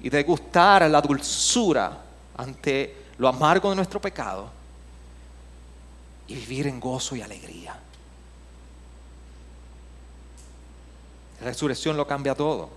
y 0.00 0.10
degustar 0.10 0.90
la 0.90 1.00
dulzura 1.00 2.02
ante 2.36 3.04
lo 3.16 3.28
amargo 3.28 3.70
de 3.70 3.76
nuestro 3.76 4.00
pecado 4.00 4.50
y 6.26 6.34
vivir 6.34 6.66
en 6.66 6.80
gozo 6.80 7.14
y 7.14 7.22
alegría. 7.22 7.78
La 11.38 11.46
resurrección 11.46 11.96
lo 11.96 12.08
cambia 12.08 12.34
todo 12.34 12.70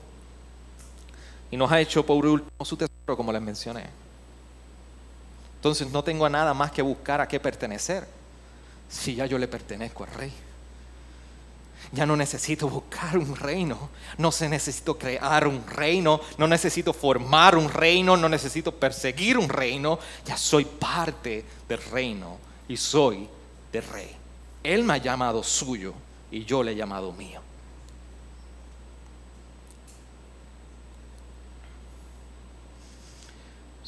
y 1.50 1.58
nos 1.58 1.72
ha 1.72 1.80
hecho 1.80 2.06
por 2.06 2.24
último 2.24 2.64
su 2.64 2.78
tesoro, 2.78 3.18
como 3.18 3.32
les 3.32 3.42
mencioné. 3.42 4.01
Entonces 5.62 5.92
no 5.92 6.04
tengo 6.04 6.28
nada 6.28 6.56
más 6.56 6.72
que 6.72 6.82
buscar 6.82 7.22
a 7.22 7.28
qué 7.28 7.40
pertenecer. 7.40 8.08
Si 8.90 9.14
ya 9.14 9.28
yo 9.28 9.38
le 9.38 9.48
pertenezco 9.48 10.04
al 10.04 10.12
rey. 10.12 10.34
Ya 11.92 12.08
no 12.08 12.16
necesito 12.16 12.68
buscar 12.68 13.16
un 13.16 13.36
reino, 13.36 13.90
no 14.18 14.32
se 14.32 14.50
necesito 14.50 14.98
crear 14.98 15.48
un 15.48 15.64
reino, 15.68 16.20
no 16.40 16.48
necesito 16.48 16.94
formar 16.94 17.56
un 17.56 17.70
reino, 17.70 18.18
no 18.18 18.28
necesito 18.28 18.74
perseguir 18.74 19.38
un 19.38 19.50
reino, 19.50 20.00
ya 20.26 20.36
soy 20.36 20.66
parte 20.66 21.46
del 21.70 21.84
reino 21.92 22.40
y 22.68 22.76
soy 22.76 23.30
del 23.72 23.84
rey. 23.84 24.16
Él 24.64 24.84
me 24.84 24.94
ha 24.94 24.98
llamado 24.98 25.44
suyo 25.44 25.94
y 26.32 26.44
yo 26.44 26.64
le 26.64 26.72
he 26.72 26.76
llamado 26.76 27.12
mío. 27.12 27.40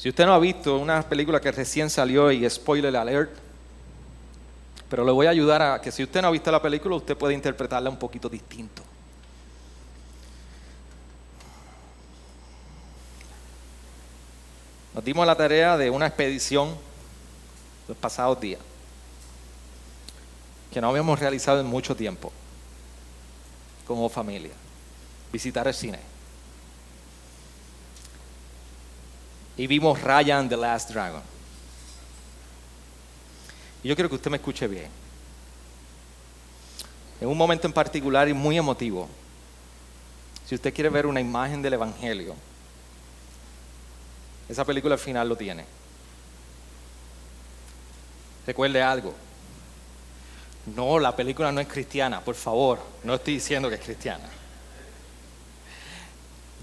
Si 0.04 0.10
usted 0.10 0.26
no 0.26 0.34
ha 0.34 0.40
visto 0.40 0.78
una 0.80 1.02
película 1.02 1.40
que 1.40 1.50
recién 1.50 1.90
salió 1.90 2.30
y 2.30 2.50
spoiler 2.50 2.94
alert, 2.94 3.32
pero 4.90 5.06
le 5.06 5.14
voy 5.14 5.28
a 5.28 5.30
ayudar 5.30 5.62
a 5.62 5.80
que 5.80 5.94
si 5.94 6.04
usted 6.04 6.22
no 6.22 6.28
ha 6.28 6.32
visto 6.32 6.52
la 6.52 6.62
película, 6.62 6.98
usted 6.98 7.16
puede 7.16 7.34
interpretarla 7.34 7.90
un 7.90 7.96
poquito 7.96 8.28
distinto. 8.28 8.84
Nos 14.94 15.06
dimos 15.06 15.26
la 15.26 15.38
tarea 15.38 15.78
de 15.78 15.90
una 15.90 16.08
expedición 16.08 16.76
los 17.88 17.96
pasados 17.96 18.42
días, 18.42 18.60
que 20.74 20.82
no 20.82 20.90
habíamos 20.90 21.18
realizado 21.18 21.62
en 21.62 21.66
mucho 21.66 21.96
tiempo, 21.96 22.30
como 23.88 24.10
familia, 24.10 24.52
visitar 25.32 25.66
el 25.66 25.74
cine. 25.74 26.13
Y 29.58 29.68
vimos 29.68 30.02
Ryan 30.02 30.50
the 30.50 30.58
Last 30.58 30.92
Dragon. 30.92 31.22
Y 33.84 33.90
yo 33.90 33.96
quiero 33.96 34.10
que 34.10 34.16
usted 34.16 34.32
me 34.32 34.38
escuche 34.38 34.68
bien. 34.68 34.90
En 37.22 37.28
un 37.28 37.38
momento 37.38 37.68
en 37.68 37.74
particular 37.74 38.28
y 38.28 38.34
muy 38.34 38.58
emotivo, 38.58 39.08
si 40.46 40.56
usted 40.56 40.74
quiere 40.74 40.90
ver 40.90 41.06
una 41.06 41.22
imagen 41.22 41.62
del 41.62 41.74
Evangelio, 41.74 42.36
esa 44.50 44.66
película 44.66 44.96
al 44.96 45.00
final 45.00 45.30
lo 45.30 45.36
tiene. 45.36 45.66
Recuerde 48.46 48.82
algo. 48.82 49.14
No, 50.76 51.00
la 51.00 51.16
película 51.16 51.52
no 51.52 51.62
es 51.62 51.68
cristiana, 51.68 52.22
por 52.22 52.36
favor, 52.36 52.80
no 53.04 53.16
estoy 53.16 53.36
diciendo 53.36 53.70
que 53.70 53.76
es 53.76 53.82
cristiana. 53.82 54.26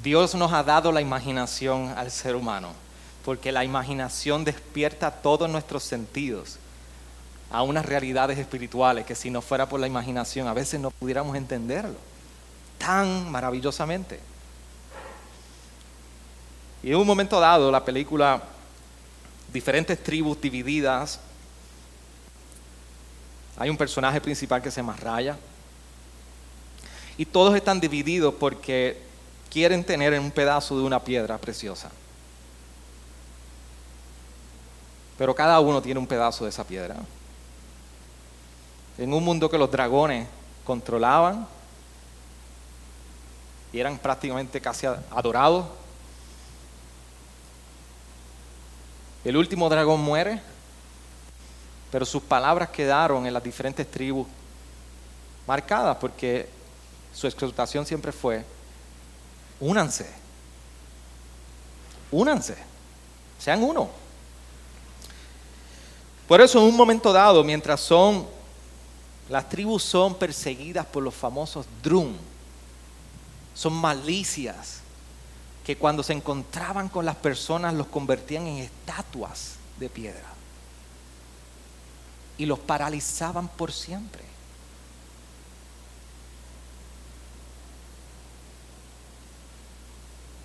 Dios 0.03 0.35
nos 0.35 0.53
ha 0.53 0.63
dado 0.63 0.93
la 0.93 1.01
imaginación 1.01 1.93
al 1.97 2.11
ser 2.11 2.35
humano, 2.35 2.73
porque 3.25 3.53
la 3.53 3.65
imaginación 3.65 4.45
despierta 4.45 5.11
todos 5.11 5.49
nuestros 5.51 5.83
sentidos 5.83 6.59
a 7.51 7.63
unas 7.63 7.85
realidades 7.85 8.39
espirituales 8.39 9.05
que 9.05 9.15
si 9.15 9.31
no 9.31 9.43
fuera 9.43 9.69
por 9.69 9.81
la 9.81 9.87
imaginación 9.87 10.47
a 10.47 10.55
veces 10.55 10.81
no 10.81 10.91
pudiéramos 10.91 11.37
entenderlo 11.37 11.97
tan 12.79 13.31
maravillosamente. 13.31 14.19
Y 16.83 16.91
en 16.91 16.97
un 16.97 17.07
momento 17.07 17.39
dado 17.39 17.71
la 17.71 17.85
película, 17.85 18.43
diferentes 19.53 20.03
tribus 20.03 20.41
divididas, 20.41 21.21
hay 23.59 23.69
un 23.69 23.77
personaje 23.77 24.19
principal 24.23 24.63
que 24.63 24.71
se 24.71 24.81
llama 24.81 24.97
Raya, 24.97 25.37
y 27.19 27.27
todos 27.27 27.55
están 27.55 27.79
divididos 27.79 28.33
porque 28.41 29.10
quieren 29.51 29.85
tener 29.85 30.19
un 30.19 30.31
pedazo 30.31 30.79
de 30.79 30.85
una 30.85 31.03
piedra 31.03 31.37
preciosa. 31.37 31.91
Pero 35.19 35.35
cada 35.35 35.61
uno 35.61 35.83
tiene 35.83 36.01
un 36.01 36.07
pedazo 36.07 36.45
de 36.45 36.51
esa 36.51 36.65
piedra. 36.65 36.97
En 38.97 39.13
un 39.13 39.23
mundo 39.25 39.51
que 39.51 39.59
los 39.59 39.71
dragones 39.71 40.27
controlaban 40.65 41.47
y 43.73 43.81
eran 43.81 43.99
prácticamente 43.99 44.61
casi 44.61 44.87
adorados, 44.87 45.67
el 49.25 49.37
último 49.37 49.69
dragón 49.69 50.01
muere, 50.01 50.41
pero 51.91 52.07
sus 52.07 52.23
palabras 52.23 52.71
quedaron 52.71 53.27
en 53.27 53.35
las 53.35 53.43
diferentes 53.43 53.91
tribus 53.91 54.27
marcadas 55.47 55.97
porque 55.97 56.49
su 57.13 57.27
exaltación 57.27 57.85
siempre 57.85 58.13
fue 58.13 58.45
únanse. 59.61 60.11
Únanse. 62.11 62.57
Sean 63.39 63.63
uno. 63.63 63.89
Por 66.27 66.41
eso 66.41 66.59
en 66.59 66.65
un 66.65 66.77
momento 66.77 67.13
dado, 67.13 67.43
mientras 67.43 67.81
son, 67.81 68.27
las 69.29 69.49
tribus 69.49 69.83
son 69.83 70.15
perseguidas 70.15 70.87
por 70.87 71.03
los 71.03 71.15
famosos 71.15 71.67
drum, 71.83 72.15
son 73.55 73.73
malicias 73.73 74.81
que 75.65 75.77
cuando 75.77 76.03
se 76.03 76.13
encontraban 76.13 76.89
con 76.89 77.05
las 77.05 77.17
personas 77.17 77.75
los 77.75 77.87
convertían 77.89 78.47
en 78.47 78.59
estatuas 78.59 79.57
de 79.79 79.89
piedra 79.89 80.27
y 82.39 82.47
los 82.47 82.59
paralizaban 82.59 83.49
por 83.49 83.73
siempre. 83.73 84.30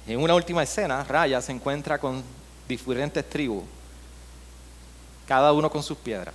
En 0.08 0.20
una 0.22 0.36
última 0.36 0.62
escena, 0.62 1.03
Raya 1.03 1.41
se 1.41 1.51
encuentra 1.51 1.97
con 1.97 2.24
diferentes 2.68 3.28
tribus, 3.28 3.64
cada 5.28 5.51
uno 5.51 5.70
con 5.70 5.82
sus 5.82 5.97
piedras, 5.97 6.34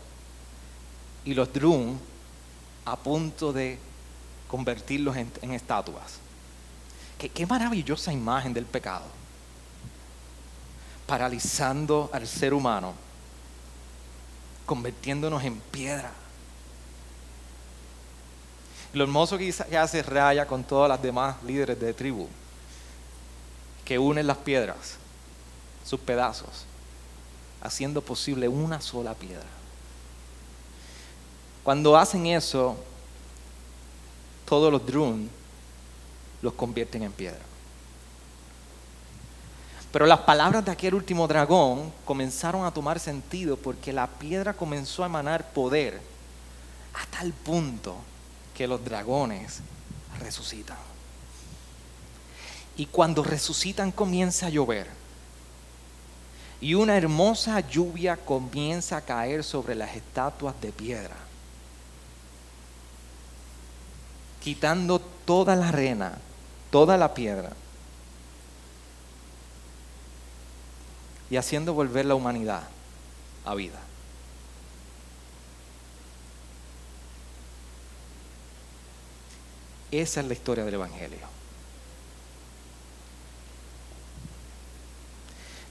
y 1.25 1.35
los 1.35 1.53
Drum 1.53 1.97
a 2.85 2.97
punto 2.97 3.53
de 3.53 3.79
convertirlos 4.49 5.17
en, 5.17 5.53
estatuas. 5.53 6.19
Qué, 7.17 7.29
qué 7.29 7.47
maravillosa 7.47 8.13
imagen 8.13 8.53
del 8.53 8.65
pecado. 8.65 9.05
Paralizando 11.07 12.11
al 12.13 12.27
ser 12.27 12.53
humano, 12.53 12.95
convirtiéndonos 14.67 15.45
en 15.45 15.61
piedra. 15.61 16.11
Lo 18.93 19.05
hermoso 19.05 19.39
que 19.39 19.55
hace 19.79 20.03
Raya 20.03 20.47
con 20.47 20.65
todas 20.65 20.89
las 20.89 21.01
demás 21.01 21.41
líderes 21.45 21.79
de 21.79 21.95
tribu, 21.95 22.29
que 23.91 23.99
unen 23.99 24.29
las 24.29 24.37
piedras, 24.37 24.99
sus 25.85 25.99
pedazos, 25.99 26.65
haciendo 27.61 28.01
posible 28.01 28.47
una 28.47 28.81
sola 28.81 29.15
piedra. 29.15 29.49
Cuando 31.65 31.97
hacen 31.97 32.27
eso, 32.27 32.77
todos 34.47 34.71
los 34.71 34.87
drun 34.87 35.29
los 36.41 36.53
convierten 36.53 37.03
en 37.03 37.11
piedra. 37.11 37.41
Pero 39.91 40.07
las 40.07 40.21
palabras 40.21 40.65
de 40.65 40.71
aquel 40.71 40.95
último 40.95 41.27
dragón 41.27 41.93
comenzaron 42.05 42.65
a 42.65 42.73
tomar 42.73 43.01
sentido 43.01 43.57
porque 43.57 43.93
la 43.93 44.07
piedra 44.07 44.55
comenzó 44.55 45.03
a 45.03 45.07
emanar 45.07 45.53
poder 45.53 46.01
hasta 46.95 47.23
el 47.23 47.33
punto 47.33 47.97
que 48.55 48.69
los 48.69 48.85
dragones 48.85 49.59
resucitan. 50.21 50.79
Y 52.81 52.87
cuando 52.87 53.23
resucitan 53.23 53.93
comienza 53.93 54.47
a 54.47 54.49
llover. 54.49 54.87
Y 56.63 56.73
una 56.73 56.97
hermosa 56.97 57.61
lluvia 57.61 58.17
comienza 58.17 58.97
a 58.97 59.01
caer 59.03 59.45
sobre 59.45 59.75
las 59.75 59.95
estatuas 59.95 60.59
de 60.63 60.73
piedra. 60.73 61.15
Quitando 64.43 64.99
toda 64.99 65.57
la 65.57 65.69
arena, 65.69 66.17
toda 66.71 66.97
la 66.97 67.13
piedra. 67.13 67.53
Y 71.29 71.37
haciendo 71.37 71.75
volver 71.75 72.07
la 72.07 72.15
humanidad 72.15 72.63
a 73.45 73.55
vida. 73.55 73.79
Esa 79.91 80.21
es 80.21 80.27
la 80.27 80.33
historia 80.33 80.65
del 80.65 80.73
Evangelio. 80.73 81.30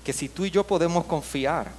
Que 0.09 0.13
si 0.13 0.27
tú 0.27 0.43
y 0.43 0.49
yo 0.49 0.65
podemos 0.65 1.05
confiar 1.05 1.71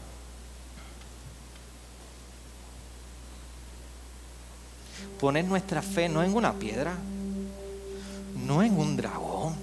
poner 5.19 5.45
nuestra 5.45 5.83
fe 5.83 6.09
no 6.09 6.23
en 6.23 6.33
una 6.37 6.53
piedra, 6.53 6.97
no 8.47 8.63
en 8.63 8.79
un 8.79 8.97
dragón, 8.97 9.55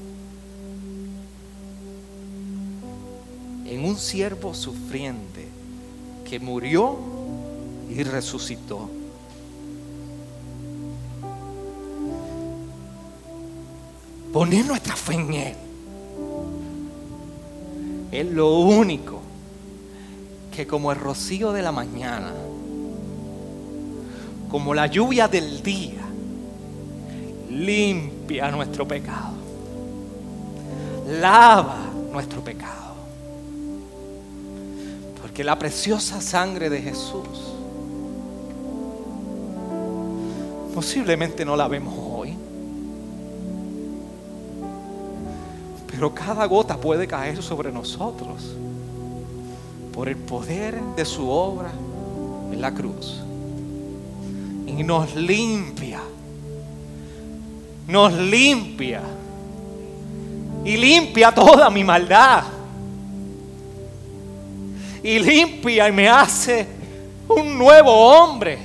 en 3.68 3.86
un 3.86 3.98
siervo 3.98 4.54
sufriente 4.54 5.48
que 6.30 6.38
murió 6.38 6.98
y 7.90 8.04
resucitó. 8.04 8.90
poner 14.34 14.66
nuestra 14.66 14.98
fe 14.98 15.14
en 15.14 15.34
Él. 15.34 15.67
Es 18.12 18.26
lo 18.26 18.60
único 18.60 19.22
que 20.56 20.66
como 20.66 20.92
el 20.92 20.98
rocío 20.98 21.52
de 21.52 21.62
la 21.62 21.72
mañana, 21.72 22.34
como 24.50 24.74
la 24.74 24.88
lluvia 24.88 25.28
del 25.28 25.62
día, 25.62 26.02
limpia 27.52 28.50
nuestro 28.52 28.88
pecado, 28.88 29.34
lava 31.20 31.78
nuestro 32.12 32.42
pecado. 32.42 32.96
Porque 35.22 35.44
la 35.44 35.60
preciosa 35.60 36.22
sangre 36.22 36.70
de 36.70 36.82
Jesús 36.82 37.54
posiblemente 40.74 41.44
no 41.44 41.56
la 41.56 41.68
vemos 41.68 41.94
hoy 41.98 42.17
Pero 45.98 46.14
cada 46.14 46.46
gota 46.46 46.78
puede 46.78 47.08
caer 47.08 47.42
sobre 47.42 47.72
nosotros 47.72 48.56
por 49.92 50.08
el 50.08 50.16
poder 50.16 50.80
de 50.96 51.04
su 51.04 51.28
obra 51.28 51.72
en 52.52 52.62
la 52.62 52.72
cruz. 52.72 53.20
Y 54.68 54.84
nos 54.84 55.16
limpia. 55.16 56.02
Nos 57.88 58.14
limpia. 58.14 59.02
Y 60.64 60.78
limpia 60.78 61.32
toda 61.32 61.68
mi 61.72 61.84
maldad. 61.84 62.44
Y 65.02 65.18
limpia 65.18 65.90
y 65.90 65.92
me 65.92 66.08
hace 66.08 66.68
un 67.28 67.58
nuevo 67.58 67.92
hombre. 67.92 68.60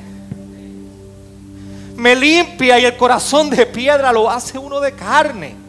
Me 1.96 2.14
limpia 2.14 2.78
y 2.78 2.84
el 2.84 2.98
corazón 2.98 3.48
de 3.48 3.64
piedra 3.64 4.12
lo 4.12 4.28
hace 4.28 4.58
uno 4.58 4.80
de 4.80 4.92
carne. 4.92 5.61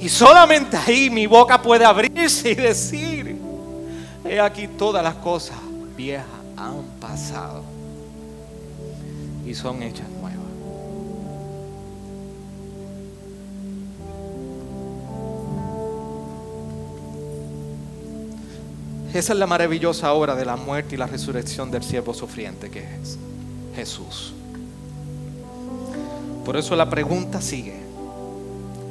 Y 0.00 0.08
solamente 0.08 0.76
ahí 0.78 1.10
mi 1.10 1.26
boca 1.26 1.60
puede 1.60 1.84
abrirse 1.84 2.52
y 2.52 2.54
decir, 2.54 3.36
he 4.24 4.40
aquí 4.40 4.66
todas 4.66 5.02
las 5.02 5.16
cosas 5.16 5.58
viejas 5.96 6.26
han 6.56 6.82
pasado 7.00 7.62
y 9.46 9.54
son 9.54 9.82
hechas 9.82 10.08
nuevas. 10.08 10.40
Esa 19.12 19.32
es 19.32 19.38
la 19.38 19.46
maravillosa 19.46 20.12
obra 20.12 20.34
de 20.36 20.44
la 20.44 20.56
muerte 20.56 20.94
y 20.94 20.98
la 20.98 21.06
resurrección 21.06 21.70
del 21.70 21.82
siervo 21.82 22.14
sufriente 22.14 22.70
que 22.70 22.80
es 22.80 23.18
Jesús. 23.74 24.32
Por 26.44 26.56
eso 26.56 26.74
la 26.76 26.88
pregunta 26.88 27.42
sigue. 27.42 27.79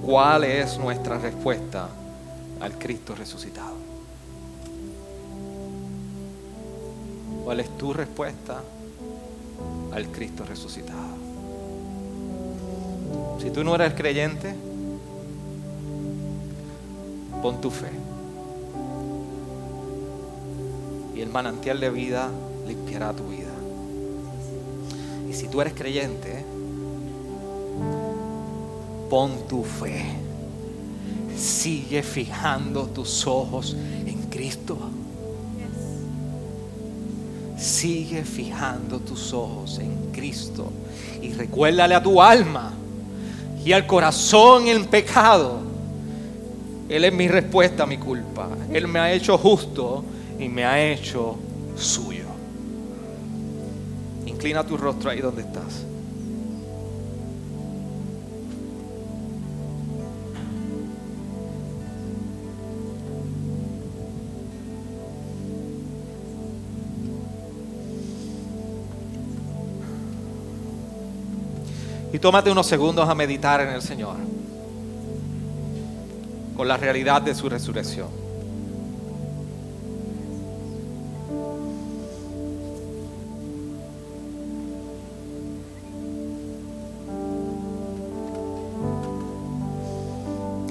¿Cuál 0.10 0.44
es 0.44 0.80
nuestra 0.80 1.20
respuesta 1.20 1.88
al 2.60 2.80
Cristo 2.80 3.14
resucitado? 3.14 3.76
¿Cuál 7.44 7.60
es 7.60 7.78
tu 7.78 7.94
respuesta 7.94 8.60
al 9.94 10.08
Cristo 10.08 10.46
resucitado? 10.46 11.16
Si 13.40 13.52
tú 13.52 13.64
no 13.64 13.76
eres 13.76 13.94
creyente, 13.94 14.56
pon 17.44 17.62
tu 17.62 17.70
fe. 17.70 17.92
Y 21.14 21.22
el 21.22 21.30
manantial 21.30 21.80
de 21.80 21.92
vida 21.92 22.32
limpiará 22.68 23.14
tu 23.14 23.28
vida. 23.28 23.54
Y 25.30 25.34
si 25.34 25.48
tú 25.50 25.62
eres 25.62 25.76
creyente, 25.76 26.44
pon 29.10 29.48
tu 29.48 29.64
fe. 29.64 30.06
Sigue 31.36 32.04
fijando 32.04 32.86
tus 32.88 33.26
ojos 33.26 33.76
en 34.06 34.24
Cristo. 34.30 34.78
Sigue 37.58 38.24
fijando 38.24 39.00
tus 39.00 39.34
ojos 39.34 39.80
en 39.80 40.12
Cristo. 40.12 40.72
Y 41.22 41.34
recuérdale 41.34 41.96
a 41.96 42.04
tu 42.04 42.22
alma 42.22 42.74
y 43.66 43.74
al 43.74 43.86
corazón 43.88 44.68
el 44.68 44.86
pecado. 44.86 45.60
Él 46.88 47.06
es 47.06 47.14
mi 47.14 47.28
respuesta 47.28 47.84
a 47.84 47.86
mi 47.86 47.98
culpa. 47.98 48.50
Él 48.72 48.88
me 48.88 49.00
ha 49.00 49.12
hecho 49.12 49.38
justo 49.38 50.04
y 50.40 50.48
me 50.50 50.66
ha 50.66 50.82
hecho 50.82 51.38
suyo. 51.78 52.26
Inclina 54.26 54.64
tu 54.64 54.78
rostro 54.78 55.10
ahí 55.10 55.20
donde 55.20 55.42
estás. 55.42 55.89
Tómate 72.22 72.52
unos 72.52 72.68
segundos 72.68 73.08
a 73.08 73.16
meditar 73.16 73.62
en 73.62 73.70
el 73.70 73.82
Señor 73.82 74.18
con 76.58 76.68
la 76.68 76.76
realidad 76.76 77.22
de 77.22 77.34
su 77.34 77.48
resurrección. 77.48 78.08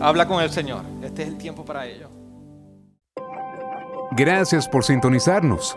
Habla 0.00 0.28
con 0.28 0.42
el 0.42 0.50
Señor. 0.50 0.84
Este 1.02 1.22
es 1.22 1.28
el 1.28 1.38
tiempo 1.38 1.64
para 1.64 1.86
ello. 1.86 2.08
Gracias 4.12 4.68
por 4.68 4.84
sintonizarnos. 4.84 5.76